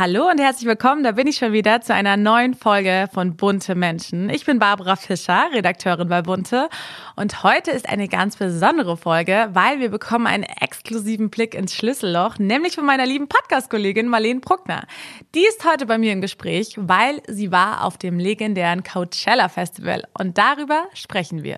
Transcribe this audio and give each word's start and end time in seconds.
Hallo 0.00 0.30
und 0.30 0.40
herzlich 0.40 0.66
willkommen, 0.66 1.02
da 1.02 1.12
bin 1.12 1.26
ich 1.26 1.36
schon 1.36 1.52
wieder 1.52 1.82
zu 1.82 1.92
einer 1.92 2.16
neuen 2.16 2.54
Folge 2.54 3.06
von 3.12 3.36
Bunte 3.36 3.74
Menschen. 3.74 4.30
Ich 4.30 4.46
bin 4.46 4.58
Barbara 4.58 4.96
Fischer, 4.96 5.50
Redakteurin 5.52 6.08
bei 6.08 6.22
Bunte 6.22 6.70
und 7.16 7.42
heute 7.42 7.70
ist 7.70 7.86
eine 7.86 8.08
ganz 8.08 8.36
besondere 8.36 8.96
Folge, 8.96 9.50
weil 9.52 9.78
wir 9.78 9.90
bekommen 9.90 10.26
einen 10.26 10.44
exklusiven 10.44 11.28
Blick 11.28 11.54
ins 11.54 11.74
Schlüsselloch, 11.74 12.38
nämlich 12.38 12.76
von 12.76 12.86
meiner 12.86 13.04
lieben 13.04 13.28
Podcast-Kollegin 13.28 14.08
Marlene 14.08 14.40
Bruckner. 14.40 14.86
Die 15.34 15.44
ist 15.46 15.70
heute 15.70 15.84
bei 15.84 15.98
mir 15.98 16.14
im 16.14 16.22
Gespräch, 16.22 16.76
weil 16.78 17.20
sie 17.28 17.52
war 17.52 17.84
auf 17.84 17.98
dem 17.98 18.18
legendären 18.18 18.82
Coachella 18.82 19.50
Festival 19.50 20.04
und 20.18 20.38
darüber 20.38 20.84
sprechen 20.94 21.42
wir. 21.42 21.56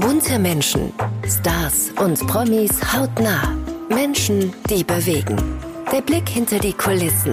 Bunte 0.00 0.40
Menschen, 0.40 0.92
Stars 1.24 1.92
und 2.00 2.26
Promis 2.26 2.80
hautnah. 2.92 3.56
Menschen, 3.88 4.52
die 4.68 4.82
bewegen. 4.82 5.36
Der 5.90 6.02
Blick 6.02 6.28
hinter 6.28 6.58
die 6.58 6.74
Kulissen. 6.74 7.32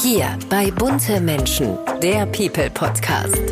Hier 0.00 0.38
bei 0.48 0.70
Bunte 0.70 1.20
Menschen, 1.20 1.76
der 2.00 2.26
People 2.26 2.70
Podcast. 2.70 3.42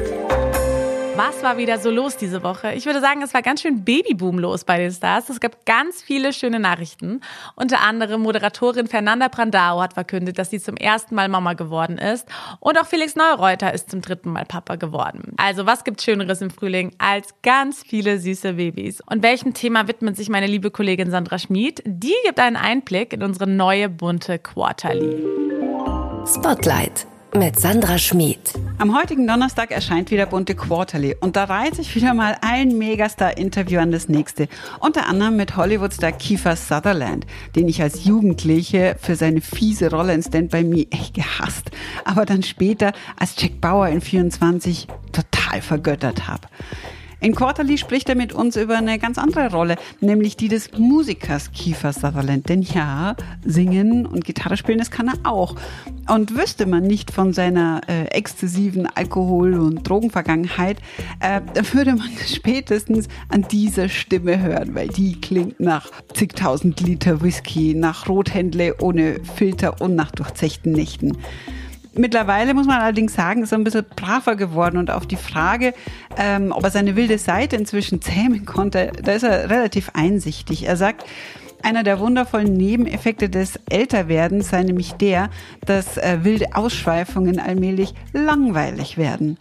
Was 1.16 1.42
war 1.42 1.56
wieder 1.56 1.78
so 1.78 1.90
los 1.90 2.18
diese 2.18 2.42
Woche? 2.42 2.74
Ich 2.74 2.84
würde 2.84 3.00
sagen, 3.00 3.22
es 3.22 3.32
war 3.32 3.40
ganz 3.40 3.62
schön 3.62 3.84
Babyboom 3.86 4.38
los 4.38 4.64
bei 4.64 4.76
den 4.76 4.92
Stars. 4.92 5.30
Es 5.30 5.40
gab 5.40 5.64
ganz 5.64 6.02
viele 6.02 6.34
schöne 6.34 6.60
Nachrichten. 6.60 7.22
Unter 7.54 7.80
anderem 7.80 8.20
Moderatorin 8.20 8.86
Fernanda 8.86 9.28
Brandao 9.28 9.80
hat 9.80 9.94
verkündet, 9.94 10.38
dass 10.38 10.50
sie 10.50 10.60
zum 10.60 10.76
ersten 10.76 11.14
Mal 11.14 11.30
Mama 11.30 11.54
geworden 11.54 11.96
ist. 11.96 12.28
Und 12.60 12.78
auch 12.78 12.84
Felix 12.84 13.16
Neureuter 13.16 13.72
ist 13.72 13.90
zum 13.90 14.02
dritten 14.02 14.30
Mal 14.30 14.44
Papa 14.44 14.76
geworden. 14.76 15.32
Also 15.38 15.64
was 15.64 15.84
gibt 15.84 16.02
Schöneres 16.02 16.42
im 16.42 16.50
Frühling 16.50 16.94
als 16.98 17.34
ganz 17.42 17.82
viele 17.82 18.18
süße 18.18 18.52
Babys? 18.52 19.00
Und 19.00 19.22
welchem 19.22 19.54
Thema 19.54 19.88
widmet 19.88 20.18
sich 20.18 20.28
meine 20.28 20.46
liebe 20.46 20.70
Kollegin 20.70 21.10
Sandra 21.10 21.38
Schmid? 21.38 21.82
Die 21.86 22.14
gibt 22.26 22.38
einen 22.38 22.56
Einblick 22.56 23.14
in 23.14 23.22
unsere 23.22 23.48
neue 23.48 23.88
bunte 23.88 24.38
Quarterly. 24.38 25.24
Spotlight 26.26 27.06
mit 27.38 27.60
Sandra 27.60 27.98
Schmid. 27.98 28.38
Am 28.78 28.98
heutigen 28.98 29.26
Donnerstag 29.26 29.70
erscheint 29.70 30.10
wieder 30.10 30.24
Bunte 30.24 30.54
Quarterly 30.54 31.16
und 31.20 31.36
da 31.36 31.44
reiht 31.44 31.74
sich 31.74 31.94
wieder 31.94 32.14
mal 32.14 32.36
ein 32.40 32.78
Megastar-Interview 32.78 33.78
an 33.78 33.90
das 33.90 34.08
nächste. 34.08 34.48
Unter 34.80 35.06
anderem 35.06 35.36
mit 35.36 35.54
Hollywoodstar 35.54 36.12
Kiefer 36.12 36.56
Sutherland, 36.56 37.26
den 37.54 37.68
ich 37.68 37.82
als 37.82 38.04
Jugendliche 38.04 38.96
für 38.98 39.16
seine 39.16 39.42
fiese 39.42 39.90
Rolle 39.90 40.14
in 40.14 40.22
Stand 40.22 40.50
By 40.50 40.64
Me 40.64 40.86
echt 40.90 41.12
gehasst, 41.12 41.70
aber 42.06 42.24
dann 42.24 42.42
später 42.42 42.92
als 43.18 43.34
Jack 43.36 43.60
Bauer 43.60 43.88
in 43.88 44.00
24 44.00 44.86
total 45.12 45.60
vergöttert 45.60 46.28
habe. 46.28 46.48
In 47.18 47.34
Quarterly 47.34 47.78
spricht 47.78 48.10
er 48.10 48.14
mit 48.14 48.34
uns 48.34 48.56
über 48.56 48.76
eine 48.76 48.98
ganz 48.98 49.16
andere 49.16 49.50
Rolle, 49.50 49.76
nämlich 50.00 50.36
die 50.36 50.48
des 50.48 50.72
Musikers 50.76 51.50
Kiefer 51.50 51.94
Sutherland. 51.94 52.48
Denn 52.48 52.60
ja, 52.60 53.16
singen 53.42 54.04
und 54.04 54.24
Gitarre 54.24 54.58
spielen, 54.58 54.78
das 54.78 54.90
kann 54.90 55.08
er 55.08 55.30
auch. 55.30 55.56
Und 56.08 56.36
wüsste 56.36 56.66
man 56.66 56.82
nicht 56.82 57.10
von 57.10 57.32
seiner 57.32 57.80
äh, 57.88 58.04
exzessiven 58.08 58.86
Alkohol- 58.86 59.58
und 59.58 59.88
Drogenvergangenheit, 59.88 60.78
äh, 61.20 61.40
würde 61.72 61.96
man 61.96 62.10
spätestens 62.26 63.08
an 63.30 63.46
dieser 63.50 63.88
Stimme 63.88 64.38
hören, 64.38 64.74
weil 64.74 64.88
die 64.88 65.18
klingt 65.18 65.58
nach 65.58 65.90
zigtausend 66.12 66.80
Liter 66.82 67.22
Whisky, 67.22 67.74
nach 67.74 68.08
Rothändle 68.08 68.76
ohne 68.80 69.20
Filter 69.24 69.80
und 69.80 69.94
nach 69.94 70.10
durchzechten 70.10 70.72
Nächten. 70.72 71.16
Mittlerweile 71.98 72.52
muss 72.52 72.66
man 72.66 72.80
allerdings 72.80 73.14
sagen, 73.14 73.42
ist 73.42 73.52
er 73.52 73.58
ein 73.58 73.64
bisschen 73.64 73.86
braver 73.96 74.36
geworden 74.36 74.76
und 74.76 74.90
auf 74.90 75.06
die 75.06 75.16
Frage, 75.16 75.72
ähm, 76.18 76.52
ob 76.52 76.62
er 76.64 76.70
seine 76.70 76.94
wilde 76.94 77.18
Seite 77.18 77.56
inzwischen 77.56 78.02
zähmen 78.02 78.44
konnte, 78.44 78.92
da 79.02 79.12
ist 79.12 79.22
er 79.22 79.48
relativ 79.48 79.90
einsichtig. 79.94 80.66
Er 80.66 80.76
sagt, 80.76 81.04
einer 81.62 81.82
der 81.82 81.98
wundervollen 81.98 82.52
Nebeneffekte 82.52 83.28
des 83.28 83.58
Älterwerdens 83.70 84.50
sei 84.50 84.62
nämlich 84.62 84.92
der, 84.92 85.30
dass 85.64 85.96
äh, 85.96 86.18
wilde 86.22 86.54
Ausschweifungen 86.54 87.40
allmählich 87.40 87.94
langweilig 88.12 88.98
werden. 88.98 89.38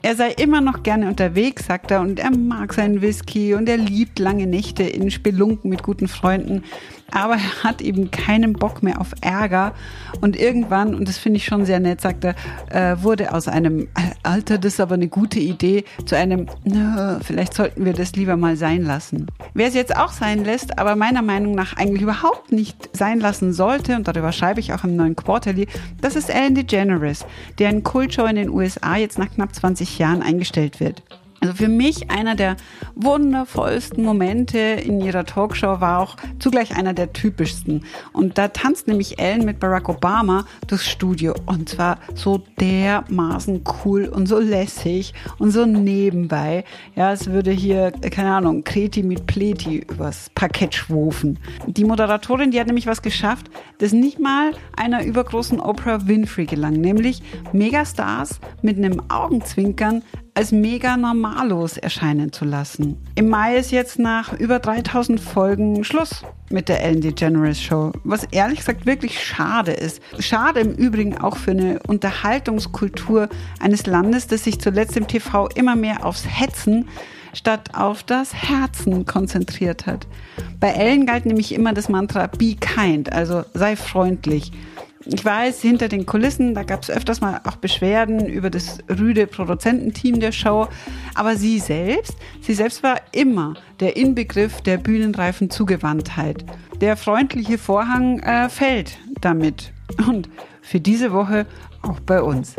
Er 0.00 0.14
sei 0.14 0.30
immer 0.30 0.60
noch 0.60 0.84
gerne 0.84 1.08
unterwegs, 1.08 1.66
sagt 1.66 1.90
er, 1.90 2.00
und 2.00 2.20
er 2.20 2.30
mag 2.30 2.72
seinen 2.72 3.02
Whisky 3.02 3.54
und 3.54 3.68
er 3.68 3.76
liebt 3.76 4.18
lange 4.20 4.46
Nächte 4.46 4.84
in 4.84 5.10
Spelunken 5.10 5.68
mit 5.68 5.82
guten 5.82 6.06
Freunden 6.06 6.62
aber 7.10 7.34
er 7.34 7.64
hat 7.64 7.80
eben 7.80 8.10
keinen 8.10 8.52
Bock 8.52 8.82
mehr 8.82 9.00
auf 9.00 9.12
Ärger. 9.20 9.72
Und 10.20 10.36
irgendwann, 10.36 10.94
und 10.94 11.08
das 11.08 11.18
finde 11.18 11.38
ich 11.38 11.44
schon 11.44 11.64
sehr 11.64 11.80
nett, 11.80 12.00
sagt 12.00 12.24
er, 12.24 12.34
äh, 12.70 13.02
wurde 13.02 13.32
aus 13.32 13.48
einem, 13.48 13.82
äh, 13.82 14.12
Alter, 14.22 14.58
das 14.58 14.74
ist 14.74 14.80
aber 14.80 14.94
eine 14.94 15.08
gute 15.08 15.38
Idee, 15.38 15.84
zu 16.04 16.16
einem, 16.16 16.46
nö, 16.64 17.18
vielleicht 17.22 17.54
sollten 17.54 17.84
wir 17.84 17.92
das 17.92 18.12
lieber 18.12 18.36
mal 18.36 18.56
sein 18.56 18.82
lassen. 18.82 19.26
Wer 19.54 19.68
es 19.68 19.74
jetzt 19.74 19.96
auch 19.96 20.12
sein 20.12 20.44
lässt, 20.44 20.78
aber 20.78 20.96
meiner 20.96 21.22
Meinung 21.22 21.54
nach 21.54 21.76
eigentlich 21.76 22.02
überhaupt 22.02 22.52
nicht 22.52 22.90
sein 22.96 23.20
lassen 23.20 23.52
sollte, 23.52 23.96
und 23.96 24.08
darüber 24.08 24.32
schreibe 24.32 24.60
ich 24.60 24.72
auch 24.72 24.84
im 24.84 24.96
neuen 24.96 25.16
Quarterly, 25.16 25.66
das 26.00 26.16
ist 26.16 26.30
Ellen 26.30 26.54
DeGeneres, 26.54 27.24
deren 27.58 27.82
Kultshow 27.82 28.26
in 28.26 28.36
den 28.36 28.50
USA 28.50 28.96
jetzt 28.96 29.18
nach 29.18 29.30
knapp 29.30 29.54
20 29.54 29.98
Jahren 29.98 30.22
eingestellt 30.22 30.80
wird. 30.80 31.02
Also 31.40 31.54
für 31.54 31.68
mich 31.68 32.10
einer 32.10 32.34
der 32.34 32.56
wundervollsten 32.96 34.04
Momente 34.04 34.58
in 34.58 35.00
ihrer 35.00 35.24
Talkshow 35.24 35.80
war 35.80 36.00
auch 36.00 36.16
zugleich 36.38 36.76
einer 36.76 36.94
der 36.94 37.12
typischsten. 37.12 37.84
Und 38.12 38.38
da 38.38 38.48
tanzt 38.48 38.88
nämlich 38.88 39.18
Ellen 39.20 39.44
mit 39.44 39.60
Barack 39.60 39.88
Obama 39.88 40.44
durchs 40.66 40.88
Studio. 40.88 41.34
Und 41.46 41.68
zwar 41.68 41.98
so 42.14 42.42
dermaßen 42.60 43.62
cool 43.84 44.06
und 44.06 44.26
so 44.26 44.38
lässig 44.38 45.14
und 45.38 45.52
so 45.52 45.64
nebenbei. 45.64 46.64
Ja, 46.96 47.12
es 47.12 47.30
würde 47.30 47.52
hier, 47.52 47.92
keine 47.92 48.34
Ahnung, 48.34 48.64
Kreti 48.64 49.02
mit 49.02 49.26
Pleti 49.26 49.78
übers 49.88 50.30
Parkett 50.34 50.74
schwufen. 50.74 51.38
Die 51.66 51.84
Moderatorin, 51.84 52.50
die 52.50 52.58
hat 52.58 52.66
nämlich 52.66 52.86
was 52.86 53.02
geschafft, 53.02 53.48
das 53.78 53.92
nicht 53.92 54.18
mal 54.18 54.52
einer 54.76 55.04
übergroßen 55.04 55.60
Oprah 55.60 56.08
Winfrey 56.08 56.46
gelang. 56.46 56.74
Nämlich 56.74 57.22
Megastars 57.52 58.40
mit 58.62 58.76
einem 58.76 59.02
Augenzwinkern 59.08 60.02
als 60.38 60.52
mega 60.52 60.96
normallos 60.96 61.78
erscheinen 61.78 62.32
zu 62.32 62.44
lassen. 62.44 62.96
Im 63.16 63.28
Mai 63.28 63.56
ist 63.56 63.72
jetzt 63.72 63.98
nach 63.98 64.32
über 64.32 64.60
3000 64.60 65.18
Folgen 65.18 65.82
Schluss 65.82 66.22
mit 66.48 66.68
der 66.68 66.80
Ellen 66.80 67.00
DeGeneres 67.00 67.60
Show, 67.60 67.90
was 68.04 68.22
ehrlich 68.30 68.60
gesagt 68.60 68.86
wirklich 68.86 69.20
schade 69.20 69.72
ist. 69.72 70.00
Schade 70.20 70.60
im 70.60 70.76
Übrigen 70.76 71.18
auch 71.18 71.36
für 71.36 71.50
eine 71.50 71.80
Unterhaltungskultur 71.88 73.28
eines 73.58 73.86
Landes, 73.86 74.28
das 74.28 74.44
sich 74.44 74.60
zuletzt 74.60 74.96
im 74.96 75.08
TV 75.08 75.48
immer 75.56 75.74
mehr 75.74 76.06
aufs 76.06 76.24
Hetzen 76.24 76.88
statt 77.32 77.70
auf 77.74 78.04
das 78.04 78.32
Herzen 78.32 79.06
konzentriert 79.06 79.86
hat. 79.86 80.06
Bei 80.60 80.68
Ellen 80.68 81.04
galt 81.04 81.26
nämlich 81.26 81.52
immer 81.52 81.72
das 81.72 81.88
Mantra 81.88 82.28
Be 82.28 82.54
kind, 82.54 83.12
also 83.12 83.42
sei 83.54 83.74
freundlich. 83.74 84.52
Ich 85.04 85.24
weiß, 85.24 85.62
hinter 85.62 85.88
den 85.88 86.06
Kulissen, 86.06 86.54
da 86.54 86.64
gab 86.64 86.82
es 86.82 86.90
öfters 86.90 87.20
mal 87.20 87.40
auch 87.44 87.56
Beschwerden 87.56 88.26
über 88.26 88.50
das 88.50 88.78
rüde 88.90 89.26
Produzententeam 89.26 90.20
der 90.20 90.32
Show. 90.32 90.68
Aber 91.14 91.36
sie 91.36 91.60
selbst, 91.60 92.16
sie 92.40 92.54
selbst 92.54 92.82
war 92.82 93.00
immer 93.12 93.54
der 93.80 93.96
Inbegriff 93.96 94.60
der 94.60 94.76
bühnenreifen 94.76 95.50
Zugewandtheit. 95.50 96.44
Der 96.80 96.96
freundliche 96.96 97.58
Vorhang 97.58 98.18
äh, 98.20 98.48
fällt 98.48 98.98
damit. 99.20 99.72
Und 100.06 100.28
für 100.62 100.80
diese 100.80 101.12
Woche 101.12 101.46
auch 101.82 102.00
bei 102.00 102.20
uns. 102.20 102.56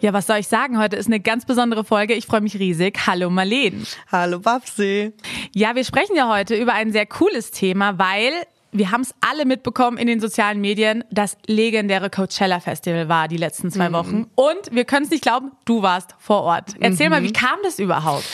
Ja, 0.00 0.12
was 0.12 0.28
soll 0.28 0.38
ich 0.38 0.46
sagen? 0.46 0.78
Heute 0.78 0.94
ist 0.96 1.06
eine 1.06 1.18
ganz 1.18 1.44
besondere 1.44 1.82
Folge. 1.82 2.14
Ich 2.14 2.26
freue 2.26 2.40
mich 2.40 2.56
riesig. 2.58 3.06
Hallo 3.06 3.30
Marleen. 3.30 3.84
Hallo 4.12 4.38
Babsi. 4.38 5.12
Ja, 5.54 5.74
wir 5.74 5.82
sprechen 5.82 6.14
ja 6.14 6.28
heute 6.28 6.54
über 6.54 6.72
ein 6.72 6.92
sehr 6.92 7.04
cooles 7.04 7.50
Thema, 7.50 7.98
weil 7.98 8.32
wir 8.70 8.92
haben 8.92 9.00
es 9.00 9.12
alle 9.20 9.44
mitbekommen 9.44 9.98
in 9.98 10.06
den 10.06 10.20
sozialen 10.20 10.60
Medien. 10.60 11.02
Das 11.10 11.36
legendäre 11.46 12.10
Coachella 12.10 12.60
Festival 12.60 13.08
war 13.08 13.26
die 13.26 13.38
letzten 13.38 13.72
zwei 13.72 13.88
mhm. 13.88 13.94
Wochen. 13.94 14.30
Und 14.36 14.70
wir 14.70 14.84
können 14.84 15.04
es 15.04 15.10
nicht 15.10 15.22
glauben, 15.22 15.50
du 15.64 15.82
warst 15.82 16.14
vor 16.18 16.42
Ort. 16.42 16.74
Erzähl 16.78 17.06
mhm. 17.06 17.14
mal, 17.14 17.22
wie 17.24 17.32
kam 17.32 17.58
das 17.64 17.80
überhaupt? 17.80 18.24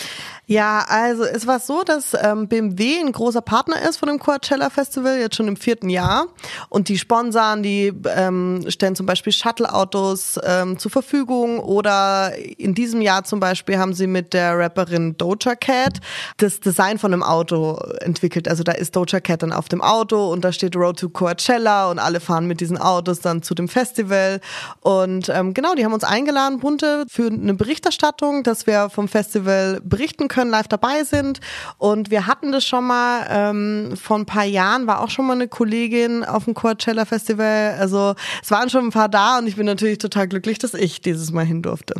Ja, 0.46 0.84
also 0.88 1.24
es 1.24 1.46
war 1.46 1.58
so, 1.58 1.84
dass 1.84 2.14
ähm, 2.20 2.48
BMW 2.48 2.98
ein 3.00 3.12
großer 3.12 3.40
Partner 3.40 3.80
ist 3.88 3.96
von 3.96 4.10
dem 4.10 4.18
Coachella 4.18 4.68
Festival, 4.68 5.18
jetzt 5.18 5.36
schon 5.36 5.48
im 5.48 5.56
vierten 5.56 5.88
Jahr. 5.88 6.26
Und 6.68 6.88
die 6.88 6.98
sponsern, 6.98 7.62
die 7.62 7.90
ähm, 8.14 8.62
stellen 8.68 8.94
zum 8.94 9.06
Beispiel 9.06 9.32
Shuttle-Autos 9.32 10.38
ähm, 10.44 10.78
zur 10.78 10.90
Verfügung 10.90 11.60
oder 11.60 12.32
in 12.58 12.74
diesem 12.74 13.00
Jahr 13.00 13.24
zum 13.24 13.40
Beispiel 13.40 13.78
haben 13.78 13.94
sie 13.94 14.06
mit 14.06 14.34
der 14.34 14.58
Rapperin 14.58 15.16
Doja 15.16 15.54
Cat 15.54 16.00
das 16.36 16.60
Design 16.60 16.98
von 16.98 17.14
einem 17.14 17.22
Auto 17.22 17.78
entwickelt. 18.00 18.46
Also 18.46 18.64
da 18.64 18.72
ist 18.72 18.94
Doja 18.94 19.20
Cat 19.20 19.42
dann 19.42 19.52
auf 19.52 19.70
dem 19.70 19.80
Auto 19.80 20.30
und 20.30 20.44
da 20.44 20.52
steht 20.52 20.76
Road 20.76 20.98
to 20.98 21.08
Coachella 21.08 21.90
und 21.90 21.98
alle 21.98 22.20
fahren 22.20 22.46
mit 22.46 22.60
diesen 22.60 22.76
Autos 22.76 23.20
dann 23.20 23.42
zu 23.42 23.54
dem 23.54 23.68
Festival. 23.68 24.42
Und 24.82 25.30
ähm, 25.30 25.54
genau, 25.54 25.74
die 25.74 25.86
haben 25.86 25.94
uns 25.94 26.04
eingeladen, 26.04 26.58
Bunte, 26.58 27.06
für 27.08 27.28
eine 27.28 27.54
Berichterstattung, 27.54 28.42
dass 28.42 28.66
wir 28.66 28.90
vom 28.90 29.08
Festival 29.08 29.80
berichten 29.82 30.28
können 30.28 30.33
können, 30.34 30.50
live 30.50 30.68
dabei 30.68 31.04
sind. 31.04 31.40
Und 31.78 32.10
wir 32.10 32.26
hatten 32.26 32.52
das 32.52 32.64
schon 32.64 32.86
mal 32.86 33.26
ähm, 33.30 33.96
vor 33.96 34.18
ein 34.18 34.26
paar 34.26 34.44
Jahren, 34.44 34.86
war 34.86 35.00
auch 35.00 35.10
schon 35.10 35.26
mal 35.26 35.34
eine 35.34 35.48
Kollegin 35.48 36.24
auf 36.24 36.44
dem 36.44 36.54
Coachella 36.54 37.04
Festival. 37.04 37.76
Also 37.78 38.14
es 38.42 38.50
waren 38.50 38.68
schon 38.68 38.86
ein 38.86 38.90
paar 38.90 39.08
da 39.08 39.38
und 39.38 39.46
ich 39.46 39.56
bin 39.56 39.66
natürlich 39.66 39.98
total 39.98 40.28
glücklich, 40.28 40.58
dass 40.58 40.74
ich 40.74 41.00
dieses 41.00 41.32
Mal 41.32 41.44
hin 41.44 41.62
durfte. 41.62 41.94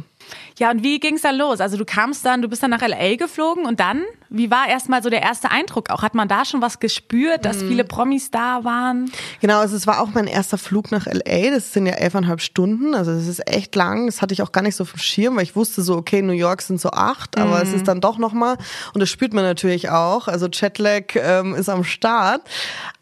Ja, 0.59 0.71
und 0.71 0.83
wie 0.83 1.01
ging's 1.01 1.23
dann 1.23 1.37
los? 1.37 1.61
Also 1.61 1.77
du 1.77 1.85
kamst 1.85 2.25
dann, 2.25 2.43
du 2.43 2.49
bist 2.49 2.63
dann 2.63 2.71
nach 2.71 2.81
LA 2.81 3.17
geflogen 3.17 3.67
und 3.67 3.81
dann, 3.81 4.03
wie 4.29 4.51
war 4.51 4.69
erstmal 4.69 5.03
so 5.03 5.11
der 5.11 5.23
erste 5.23 5.51
Eindruck? 5.51 5.91
Auch 5.91 6.03
hat 6.03 6.15
man 6.15 6.29
da 6.29 6.45
schon 6.45 6.63
was 6.63 6.79
gespürt, 6.79 7.45
dass 7.45 7.59
viele 7.59 7.85
Promis 7.85 8.31
da 8.31 8.63
waren? 8.63 9.11
Genau, 9.41 9.59
also 9.59 9.77
es 9.77 9.87
war 9.87 10.01
auch 10.01 10.09
mein 10.15 10.27
erster 10.27 10.59
Flug 10.59 10.93
nach 10.93 11.07
LA. 11.07 11.51
Das 11.51 11.73
sind 11.73 11.87
ja 11.87 11.95
elfeinhalb 11.95 12.41
Stunden. 12.41 12.95
Also 12.95 13.13
das 13.13 13.27
ist 13.27 13.49
echt 13.49 13.75
lang. 13.75 14.07
Das 14.07 14.23
hatte 14.23 14.33
ich 14.33 14.43
auch 14.43 14.53
gar 14.53 14.63
nicht 14.63 14.77
so 14.77 14.85
dem 14.85 14.99
Schirm, 14.99 15.37
weil 15.37 15.43
ich 15.43 15.57
wusste 15.57 15.83
so, 15.83 15.97
okay, 15.97 16.23
New 16.23 16.33
York 16.33 16.63
sind 16.63 16.81
so 16.81 16.91
acht, 16.91 17.37
aber 17.39 17.63
es 17.63 17.73
ist 17.73 17.89
dann 17.89 18.01
doch 18.01 18.19
nochmal. 18.19 18.57
Und 18.93 19.01
das 19.01 19.11
spürt 19.11 19.35
man 19.35 19.45
natürlich 19.45 19.91
auch. 19.91 20.29
Also 20.29 20.47
Jetlag 20.47 21.15
ähm, 21.17 21.55
ist 21.55 21.69
am 21.69 21.85
Start. 21.85 22.43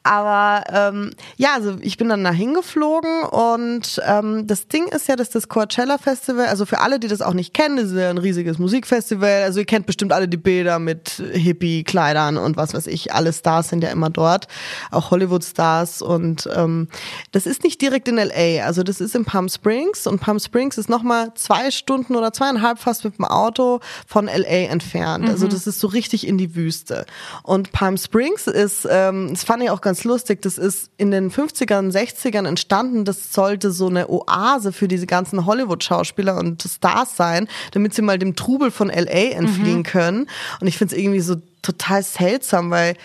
Aber 0.05 0.65
ähm, 0.69 1.11
ja, 1.37 1.55
also 1.55 1.77
ich 1.81 1.97
bin 1.97 2.09
dann 2.09 2.25
dahin 2.25 2.55
geflogen 2.55 3.23
und 3.25 4.01
ähm, 4.05 4.47
das 4.47 4.67
Ding 4.67 4.89
ist 4.89 5.09
ja, 5.09 5.17
dass 5.17 5.31
das 5.31 5.49
Coachella 5.49 5.99
Festival, 5.99 6.47
also 6.47 6.67
für 6.67 6.81
alle, 6.81 6.99
die 6.99 7.09
das 7.09 7.23
auch 7.23 7.35
nicht 7.35 7.55
kennen, 7.55 7.77
das 7.77 7.87
ist 7.87 7.99
ja 7.99 8.11
ein 8.11 8.19
riesiges 8.19 8.59
Musikfestival. 8.59 9.43
Also 9.45 9.61
ihr 9.61 9.67
kennt 9.67 9.87
bestimmt 9.87 10.13
alle 10.13 10.29
die 10.29 10.37
Bilder 10.37 10.79
mit 10.79 11.23
Hippie-Kleidern 11.33 12.37
und 12.37 12.57
was 12.57 12.75
weiß 12.75 12.89
ich. 12.89 13.13
Alle 13.13 13.33
Stars 13.33 13.69
sind 13.69 13.85
ja 13.85 13.91
immer 13.91 14.11
dort, 14.11 14.49
auch 14.91 15.11
Hollywood-Stars. 15.11 16.03
Und 16.03 16.49
ähm, 16.55 16.89
das 17.31 17.47
ist 17.47 17.63
nicht 17.63 17.81
direkt 17.81 18.09
in 18.09 18.17
LA, 18.17 18.65
also 18.65 18.83
das 18.83 19.01
ist 19.01 19.15
in 19.15 19.25
Palm 19.25 19.49
Springs 19.49 20.07
und 20.07 20.21
Palm 20.21 20.41
Springs 20.41 20.79
ist 20.79 20.89
nochmal 20.89 21.33
zwei 21.35 21.71
Stunden 21.71 22.17
oder 22.17 22.33
zweieinhalb 22.33 22.79
fast 22.79 23.05
mit 23.05 23.19
dem 23.19 23.25
Auto 23.25 23.81
von 24.07 24.27
LA 24.27 24.69
entfernt. 24.71 25.29
Also 25.29 25.47
das 25.47 25.67
ist 25.67 25.79
so 25.79 25.87
richtig 25.87 26.27
in 26.27 26.39
die 26.39 26.55
Wüste. 26.57 27.07
Und 27.43 27.73
Palm 27.73 27.97
Springs 27.97 28.47
ist, 28.47 28.87
ähm, 28.91 29.29
das 29.31 29.45
fand 29.45 29.63
ich 29.63 29.71
auch 29.71 29.81
ganz 29.81 29.92
lustig, 30.05 30.43
das 30.43 30.59
ist 30.59 30.91
in 30.97 31.11
den 31.11 31.31
50ern, 31.31 31.93
60ern 31.93 32.47
entstanden, 32.47 33.05
das 33.05 33.33
sollte 33.33 33.71
so 33.71 33.89
eine 33.89 34.09
Oase 34.09 34.73
für 34.73 34.89
diese 34.89 35.07
ganzen 35.07 35.47
Hollywood-Schauspieler 35.47 36.37
und 36.39 36.63
Stars 36.63 37.17
sein, 37.17 37.49
damit 37.73 37.95
sie 37.95 38.03
mal 38.03 38.19
dem 38.19 38.37
Trubel 38.37 38.71
von 38.71 38.89
LA 38.89 39.33
entfliehen 39.33 39.83
können. 39.83 40.29
Und 40.61 40.67
ich 40.67 40.79
finde 40.79 40.95
es 40.95 41.01
irgendwie 41.01 41.21
so 41.21 41.37
total 41.63 42.03
seltsam, 42.03 42.71
weil 42.71 42.97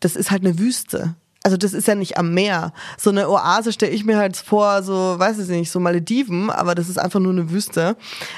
das 0.00 0.16
ist 0.16 0.30
halt 0.30 0.44
eine 0.44 0.58
Wüste. 0.58 1.14
Also 1.42 1.56
das 1.56 1.72
ist 1.72 1.88
ja 1.88 1.94
nicht 1.94 2.18
am 2.18 2.34
Meer. 2.34 2.74
So 2.98 3.08
eine 3.08 3.30
Oase 3.30 3.72
stelle 3.72 3.92
ich 3.92 4.04
mir 4.04 4.18
halt 4.18 4.36
vor, 4.36 4.82
so, 4.82 5.18
weiß 5.18 5.38
ich 5.38 5.48
nicht, 5.48 5.70
so 5.70 5.80
Malediven, 5.80 6.50
aber 6.50 6.74
das 6.74 6.90
ist 6.90 6.98
einfach 6.98 7.18
nur 7.18 7.32
eine 7.32 7.50
Wüste, 7.50 7.96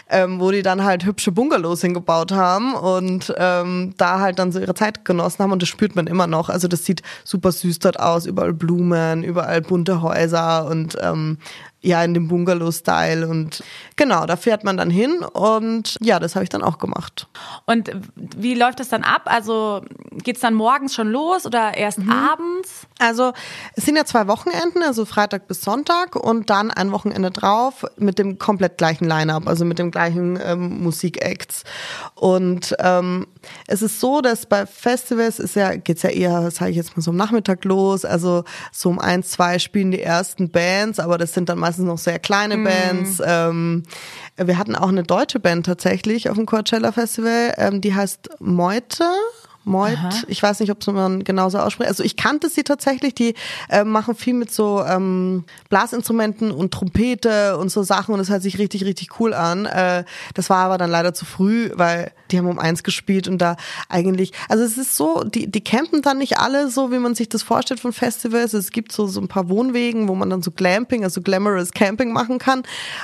ähm, 0.09 0.39
wo 0.39 0.53
die 0.53 0.63
dann 0.63 0.85
halt 0.85 1.05
hübsche 1.05 1.33
Bungalows 1.33 1.81
hingebaut 1.81 2.31
haben 2.31 2.75
und 2.75 3.35
ähm, 3.37 3.95
da 3.97 4.21
halt 4.21 4.39
dann 4.39 4.53
so 4.53 4.61
ihre 4.61 4.75
Zeit 4.75 5.05
genossen 5.05 5.43
haben 5.43 5.51
und 5.51 5.61
das 5.61 5.69
spürt 5.69 5.97
man 5.97 6.07
immer 6.07 6.29
noch. 6.29 6.49
Also 6.49 6.69
das 6.69 6.85
sieht 6.85 7.03
super 7.25 7.51
süß 7.51 7.81
dort 7.81 7.99
aus, 7.99 8.25
überall 8.25 8.53
Blumen, 8.53 9.25
überall 9.25 9.63
bunte 9.63 10.01
Häuser 10.01 10.67
und 10.67 10.97
ähm, 11.03 11.39
ja, 11.83 12.03
in 12.05 12.15
dem 12.15 12.29
Bungalow-Style 12.29 13.27
und 13.29 13.63
genau, 13.97 14.25
da 14.25 14.37
fährt 14.37 14.63
man 14.63 14.77
dann 14.77 14.89
hin 14.89 15.19
und 15.33 15.97
ja, 16.01 16.21
das 16.21 16.37
habe 16.37 16.45
ich 16.45 16.49
dann 16.49 16.63
auch 16.63 16.79
gemacht. 16.79 17.27
Und 17.67 17.91
wie 18.15 18.55
läuft 18.55 18.79
das 18.79 18.89
dann 18.89 19.03
ab? 19.03 19.23
Also 19.25 19.83
geht's 20.13 20.41
dann 20.41 20.55
morgens 20.55 20.95
schon 20.95 21.11
los 21.11 21.45
oder 21.45 21.77
erst 21.77 21.99
abends? 22.09 22.87
Also 23.01 23.33
es 23.75 23.85
sind 23.85 23.97
ja 23.97 24.05
zwei 24.05 24.29
Wochenenden, 24.29 24.83
also 24.85 25.05
Freitag 25.05 25.49
bis 25.49 25.63
Sonntag 25.63 26.15
und 26.15 26.51
dann 26.51 26.71
ein 26.71 26.93
Wochenende 26.93 27.33
drauf 27.33 27.85
mit 27.97 28.19
dem 28.19 28.39
komplett 28.39 28.79
gleichen 28.79 29.07
Line-up, 29.07 29.49
also 29.49 29.65
mit 29.65 29.81
dem 29.81 29.91
gleichen 29.91 30.39
ähm, 30.41 30.85
Musikacts. 30.85 31.65
Und 32.15 32.77
ähm, 32.79 33.27
es 33.67 33.83
ist 33.83 33.99
so, 33.99 34.21
dass 34.21 34.47
bei 34.47 34.67
Festivals 34.67 35.41
ist 35.41 35.57
ja, 35.57 35.75
geht's 35.75 36.03
ja 36.03 36.11
eher, 36.11 36.51
sage 36.53 36.71
ich 36.71 36.77
jetzt 36.77 36.97
mal 36.97 37.03
so 37.03 37.11
am 37.11 37.17
Nachmittag 37.17 37.65
los, 37.65 38.05
also 38.05 38.45
so 38.71 38.89
um 38.89 39.01
eins, 39.01 39.31
zwei 39.31 39.59
spielen 39.59 39.91
die 39.91 40.01
ersten 40.01 40.51
Bands, 40.51 41.01
aber 41.01 41.19
das 41.19 41.33
sind 41.35 41.49
dann 41.49 41.59
meistens 41.59 41.72
noch 41.79 41.99
sehr 41.99 42.19
kleine 42.19 42.59
Bands. 42.59 43.21
Ähm, 43.25 43.85
wir 44.37 44.59
hatten 44.59 44.75
auch 44.75 44.89
eine 44.89 45.03
deutsche 45.03 45.41
Band 45.41 45.67
tatsächlich 45.67 46.31
auf 46.31 46.37
dem 46.37 46.47
Coachella 46.47 46.93
Festival, 46.93 47.55
ähm, 47.57 47.81
die 47.81 47.95
heißt 47.95 48.31
Meute. 48.41 49.05
Meut, 49.65 50.25
ich 50.27 50.43
weiß 50.43 50.61
nicht, 50.61 50.71
ob 50.71 50.85
man 50.89 51.23
genauso 51.23 51.59
ausspricht. 51.59 51.89
Also 51.89 52.03
ich 52.03 52.17
kannte 52.17 52.49
sie 52.49 52.65
tatsächlich, 52.65 53.15
die 53.15 53.35
äh, 53.69 53.85
machen 53.85 54.15
viel 54.15 54.35
mit 54.35 54.53
so 54.53 54.85
ähm, 54.85 55.45
Blasinstrumenten 55.69 56.51
und 56.51 56.73
Trompete 56.73 57.57
und 57.59 57.71
so 57.71 57.83
Sachen 57.83 58.13
und 58.13 58.19
das 58.19 58.29
hört 58.29 58.43
sich 58.43 58.59
richtig, 58.59 58.85
richtig 58.85 59.21
cool 59.21 59.35
an. 59.35 59.67
Äh, 59.67 60.05
das 60.35 60.51
war 60.51 60.65
aber 60.65 60.79
dann 60.79 60.91
leider 60.91 61.15
zu 61.15 61.25
früh, 61.25 61.71
weil 61.75 62.13
die 62.31 62.39
haben 62.39 62.49
um 62.49 62.59
eins 62.59 62.83
gespielt 62.83 63.29
und 63.29 63.39
da 63.39 63.57
eigentlich, 63.89 64.33
also 64.49 64.65
es 64.65 64.77
ist 64.77 64.97
so, 64.97 65.23
die, 65.23 65.51
die 65.51 65.63
campen 65.63 66.03
dann 66.03 66.19
nicht 66.19 66.39
alle 66.39 66.69
so, 66.69 66.91
wie 66.91 66.99
man 66.99 67.15
sich 67.15 67.29
das 67.29 67.43
vorstellt 67.43 67.79
von 67.79 67.93
Festivals. 67.93 68.55
Es 68.55 68.71
gibt 68.71 68.91
so, 68.91 69.07
so 69.07 69.21
ein 69.21 69.29
paar 69.29 69.49
Wohnwegen, 69.49 70.09
wo 70.09 70.15
man 70.15 70.31
dann 70.31 70.43
so 70.43 70.51
Glamping, 70.51 71.05
also 71.05 71.23
Glamorous 71.23 71.71
Camping 71.71 72.13
machen 72.13 72.39
kann. 72.39 72.63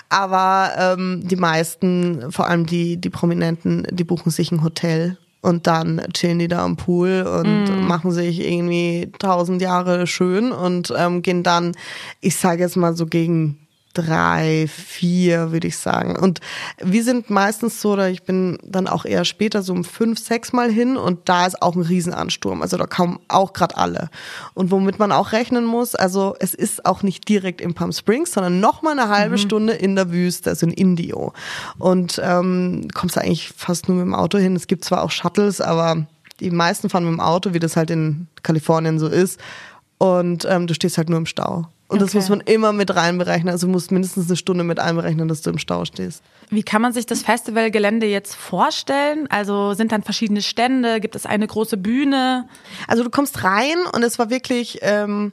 Aber 0.09 0.73
ähm, 0.77 1.23
die 1.25 1.37
meisten, 1.37 2.33
vor 2.33 2.49
allem 2.49 2.67
die, 2.67 2.97
die 2.97 3.11
Prominenten, 3.11 3.87
die 3.91 4.05
buchen 4.05 4.31
sich 4.31 4.51
ein 4.51 4.65
Hotel 4.65 5.19
und 5.41 5.67
dann 5.67 6.03
chillen 6.13 6.39
die 6.39 6.49
da 6.49 6.65
am 6.65 6.77
Pool 6.77 7.23
und 7.23 7.87
machen 7.87 8.11
sich 8.11 8.41
irgendwie 8.41 9.13
tausend 9.19 9.63
Jahre 9.63 10.07
schön 10.07 10.53
und 10.53 10.93
ähm, 10.97 11.23
gehen 11.23 11.43
dann, 11.43 11.77
ich 12.21 12.37
sage 12.37 12.63
jetzt 12.63 12.77
mal 12.77 12.97
so 12.97 13.07
gegen 13.07 13.68
drei, 13.95 14.69
vier, 14.69 15.51
würde 15.51 15.67
ich 15.67 15.79
sagen. 15.79 16.17
Und 16.17 16.41
wir 16.81 17.03
sind 17.03 17.31
meistens 17.31 17.81
so, 17.81 17.93
oder 17.93 18.09
ich 18.11 18.23
bin 18.23 18.59
dann 18.63 18.87
auch 18.87 19.05
eher 19.05 19.25
später 19.25 19.63
so 19.63 19.73
um 19.73 19.85
fünf, 19.85 20.19
sechs 20.19 20.53
Mal 20.53 20.71
hin 20.71 20.97
und 20.97 21.29
da 21.29 21.47
ist 21.47 21.61
auch 21.63 21.75
ein 21.75 21.83
Riesenansturm. 21.83 22.63
Also 22.63 22.77
da 22.77 22.87
kommen 22.87 23.19
auch 23.29 23.53
gerade 23.53 23.77
alle. 23.77 24.11
Und 24.55 24.71
womit 24.71 24.99
man 24.99 25.11
auch 25.11 25.33
rechnen 25.33 25.65
muss, 25.65 25.95
also 25.95 26.37
es 26.39 26.55
ist 26.55 26.87
auch 26.87 27.03
nicht 27.03 27.29
direkt 27.29 27.61
in 27.61 27.75
Palm 27.75 27.93
Springs, 27.93 28.33
sondern 28.33 28.61
noch 28.61 28.83
mal 28.83 28.99
eine 28.99 29.09
halbe 29.09 29.39
Stunde 29.39 29.73
in 29.73 29.97
der 29.97 30.13
Wüste, 30.13 30.51
also 30.51 30.67
in 30.67 30.73
Indio. 30.73 31.33
Und 31.79 32.21
ähm, 32.23 32.89
kommst 32.95 33.17
du 33.17 33.21
eigentlich 33.21 33.53
fast 33.57 33.89
nur 33.89 33.97
mit 33.97 34.07
dem 34.07 34.15
Auto 34.15 34.39
hin. 34.39 34.55
Es 34.55 34.67
gibt 34.67 34.85
zwar 34.85 35.03
auch 35.03 35.11
Shuttles, 35.11 35.61
aber 35.61 36.07
die 36.41 36.51
meisten 36.51 36.89
fahren 36.89 37.05
mit 37.05 37.15
dem 37.15 37.21
Auto, 37.21 37.53
wie 37.53 37.59
das 37.59 37.77
halt 37.77 37.91
in 37.91 38.29
Kalifornien 38.43 38.99
so 38.99 39.09
ist. 39.09 39.41
Und 39.99 40.47
ähm, 40.49 40.69
du 40.69 40.75
stehst 40.75 40.99
halt 40.99 41.09
nur 41.09 41.19
im 41.19 41.27
Stau. 41.27 41.67
Und 41.89 42.03
das 42.03 42.11
Okay. 42.11 42.19
muss 42.19 42.29
man 42.29 42.41
immer 42.41 42.73
mit 42.75 42.95
reinberechnen. 42.95 43.51
Also 43.51 43.67
du 43.67 43.73
musst 43.73 43.91
mindestens 43.91 44.27
eine 44.29 44.37
Stunde 44.37 44.63
mit 44.63 44.79
einberechnen, 44.79 45.27
dass 45.27 45.41
du 45.41 45.49
im 45.51 45.59
Stau 45.59 45.85
stehst. 45.87 46.23
Wie 46.51 46.63
kann 46.63 46.83
man 46.83 46.93
sich 46.93 47.07
das 47.07 47.23
Festivalgelände 47.23 48.07
jetzt 48.07 48.35
vorstellen? 48.35 49.27
Also 49.31 49.73
sind 49.73 49.91
dann 49.93 50.03
verschiedene 50.03 50.43
Stände? 50.43 51.01
Gibt 51.01 51.17
es 51.17 51.25
eine 51.25 51.47
große 51.47 51.79
Bühne? 51.79 52.47
Also 52.87 53.05
du 53.05 53.11
kommst 53.11 53.43
rein 53.43 53.77
und 53.95 54.03
es 54.03 54.19
war 54.19 54.29
wirklich 54.29 54.79
ähm, 54.83 55.33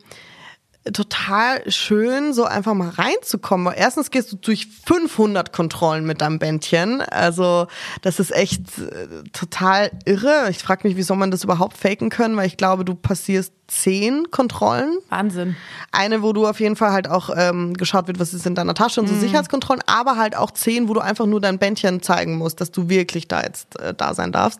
total 0.93 1.69
schön, 1.71 2.33
so 2.33 2.43
einfach 2.45 2.73
mal 2.73 2.89
reinzukommen. 2.89 3.67
Weil 3.67 3.75
Erstens 3.77 4.11
gehst 4.11 4.31
du 4.31 4.35
durch 4.37 4.67
500 4.85 5.51
Kontrollen 5.51 6.05
mit 6.05 6.21
deinem 6.21 6.39
Bändchen. 6.39 7.01
Also 7.01 7.67
das 8.01 8.19
ist 8.19 8.31
echt 8.31 8.77
äh, 8.77 9.23
total 9.33 9.91
irre. 10.05 10.47
Ich 10.49 10.59
frage 10.59 10.87
mich, 10.87 10.95
wie 10.95 11.03
soll 11.03 11.17
man 11.17 11.31
das 11.31 11.43
überhaupt 11.43 11.77
faken 11.77 12.09
können, 12.09 12.37
weil 12.37 12.47
ich 12.47 12.57
glaube, 12.57 12.85
du 12.85 12.93
passierst 12.93 13.53
zehn 13.67 14.29
Kontrollen. 14.29 14.99
Wahnsinn. 15.09 15.55
Eine, 15.91 16.21
wo 16.21 16.33
du 16.33 16.45
auf 16.45 16.59
jeden 16.59 16.75
Fall 16.75 16.91
halt 16.91 17.09
auch 17.09 17.29
ähm, 17.35 17.73
geschaut 17.73 18.07
wird, 18.07 18.19
was 18.19 18.33
ist 18.33 18.45
in 18.45 18.53
deiner 18.53 18.75
Tasche 18.75 19.01
und 19.01 19.07
so 19.07 19.15
Sicherheitskontrollen, 19.15 19.81
aber 19.87 20.17
halt 20.17 20.35
auch 20.35 20.51
zehn, 20.51 20.87
wo 20.87 20.93
du 20.93 20.99
einfach 20.99 21.25
nur 21.25 21.41
dein 21.41 21.57
Bändchen 21.57 22.01
zeigen 22.03 22.37
musst, 22.37 22.61
dass 22.61 22.71
du 22.71 22.89
wirklich 22.89 23.27
da 23.27 23.41
jetzt 23.41 23.79
äh, 23.79 23.93
da 23.95 24.13
sein 24.13 24.31
darfst. 24.31 24.59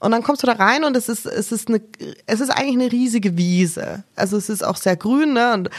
Und 0.00 0.10
dann 0.10 0.22
kommst 0.22 0.42
du 0.42 0.46
da 0.46 0.52
rein 0.52 0.84
und 0.84 0.96
es 0.96 1.08
ist 1.08 1.24
es 1.26 1.52
ist 1.52 1.68
eine 1.68 1.80
es 2.26 2.40
ist 2.40 2.50
eigentlich 2.50 2.74
eine 2.74 2.92
riesige 2.92 3.36
Wiese. 3.36 4.04
Also 4.14 4.36
es 4.36 4.48
ist 4.48 4.64
auch 4.64 4.76
sehr 4.76 4.96
grün, 4.96 5.32
ne? 5.32 5.54
Und 5.54 5.70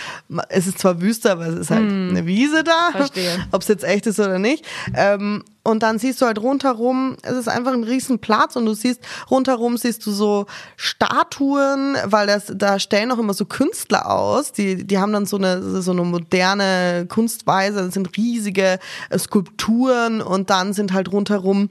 es 0.49 0.65
ist 0.67 0.79
zwar 0.79 1.01
Wüste, 1.01 1.31
aber 1.31 1.47
es 1.47 1.55
ist 1.55 1.69
halt 1.69 1.89
eine 1.89 2.25
Wiese 2.25 2.63
da. 2.63 2.91
Verstehe. 2.91 3.47
Ob 3.51 3.61
es 3.61 3.67
jetzt 3.67 3.83
echt 3.83 4.07
ist 4.07 4.19
oder 4.19 4.39
nicht. 4.39 4.65
Ähm, 4.95 5.43
und 5.67 5.83
dann 5.83 5.99
siehst 5.99 6.21
du 6.21 6.25
halt 6.25 6.39
rundherum, 6.39 7.17
es 7.23 7.33
ist 7.33 7.49
einfach 7.49 7.73
ein 7.73 7.83
riesen 7.83 8.19
Platz 8.19 8.55
und 8.55 8.65
du 8.65 8.73
siehst, 8.73 9.01
rundherum 9.29 9.75
siehst 9.75 10.05
du 10.05 10.11
so 10.11 10.45
Statuen, 10.77 11.97
weil 12.05 12.25
das, 12.25 12.53
da 12.55 12.79
stellen 12.79 13.11
auch 13.11 13.17
immer 13.17 13.33
so 13.33 13.43
Künstler 13.43 14.09
aus, 14.09 14.53
die, 14.53 14.87
die 14.87 14.97
haben 14.97 15.11
dann 15.11 15.25
so 15.25 15.35
eine, 15.35 15.81
so 15.81 15.91
eine 15.91 16.03
moderne 16.03 17.05
Kunstweise, 17.09 17.83
das 17.83 17.95
sind 17.95 18.15
riesige 18.15 18.79
äh, 19.09 19.19
Skulpturen 19.19 20.21
und 20.21 20.49
dann 20.49 20.71
sind 20.71 20.93
halt 20.93 21.11
rundherum 21.11 21.69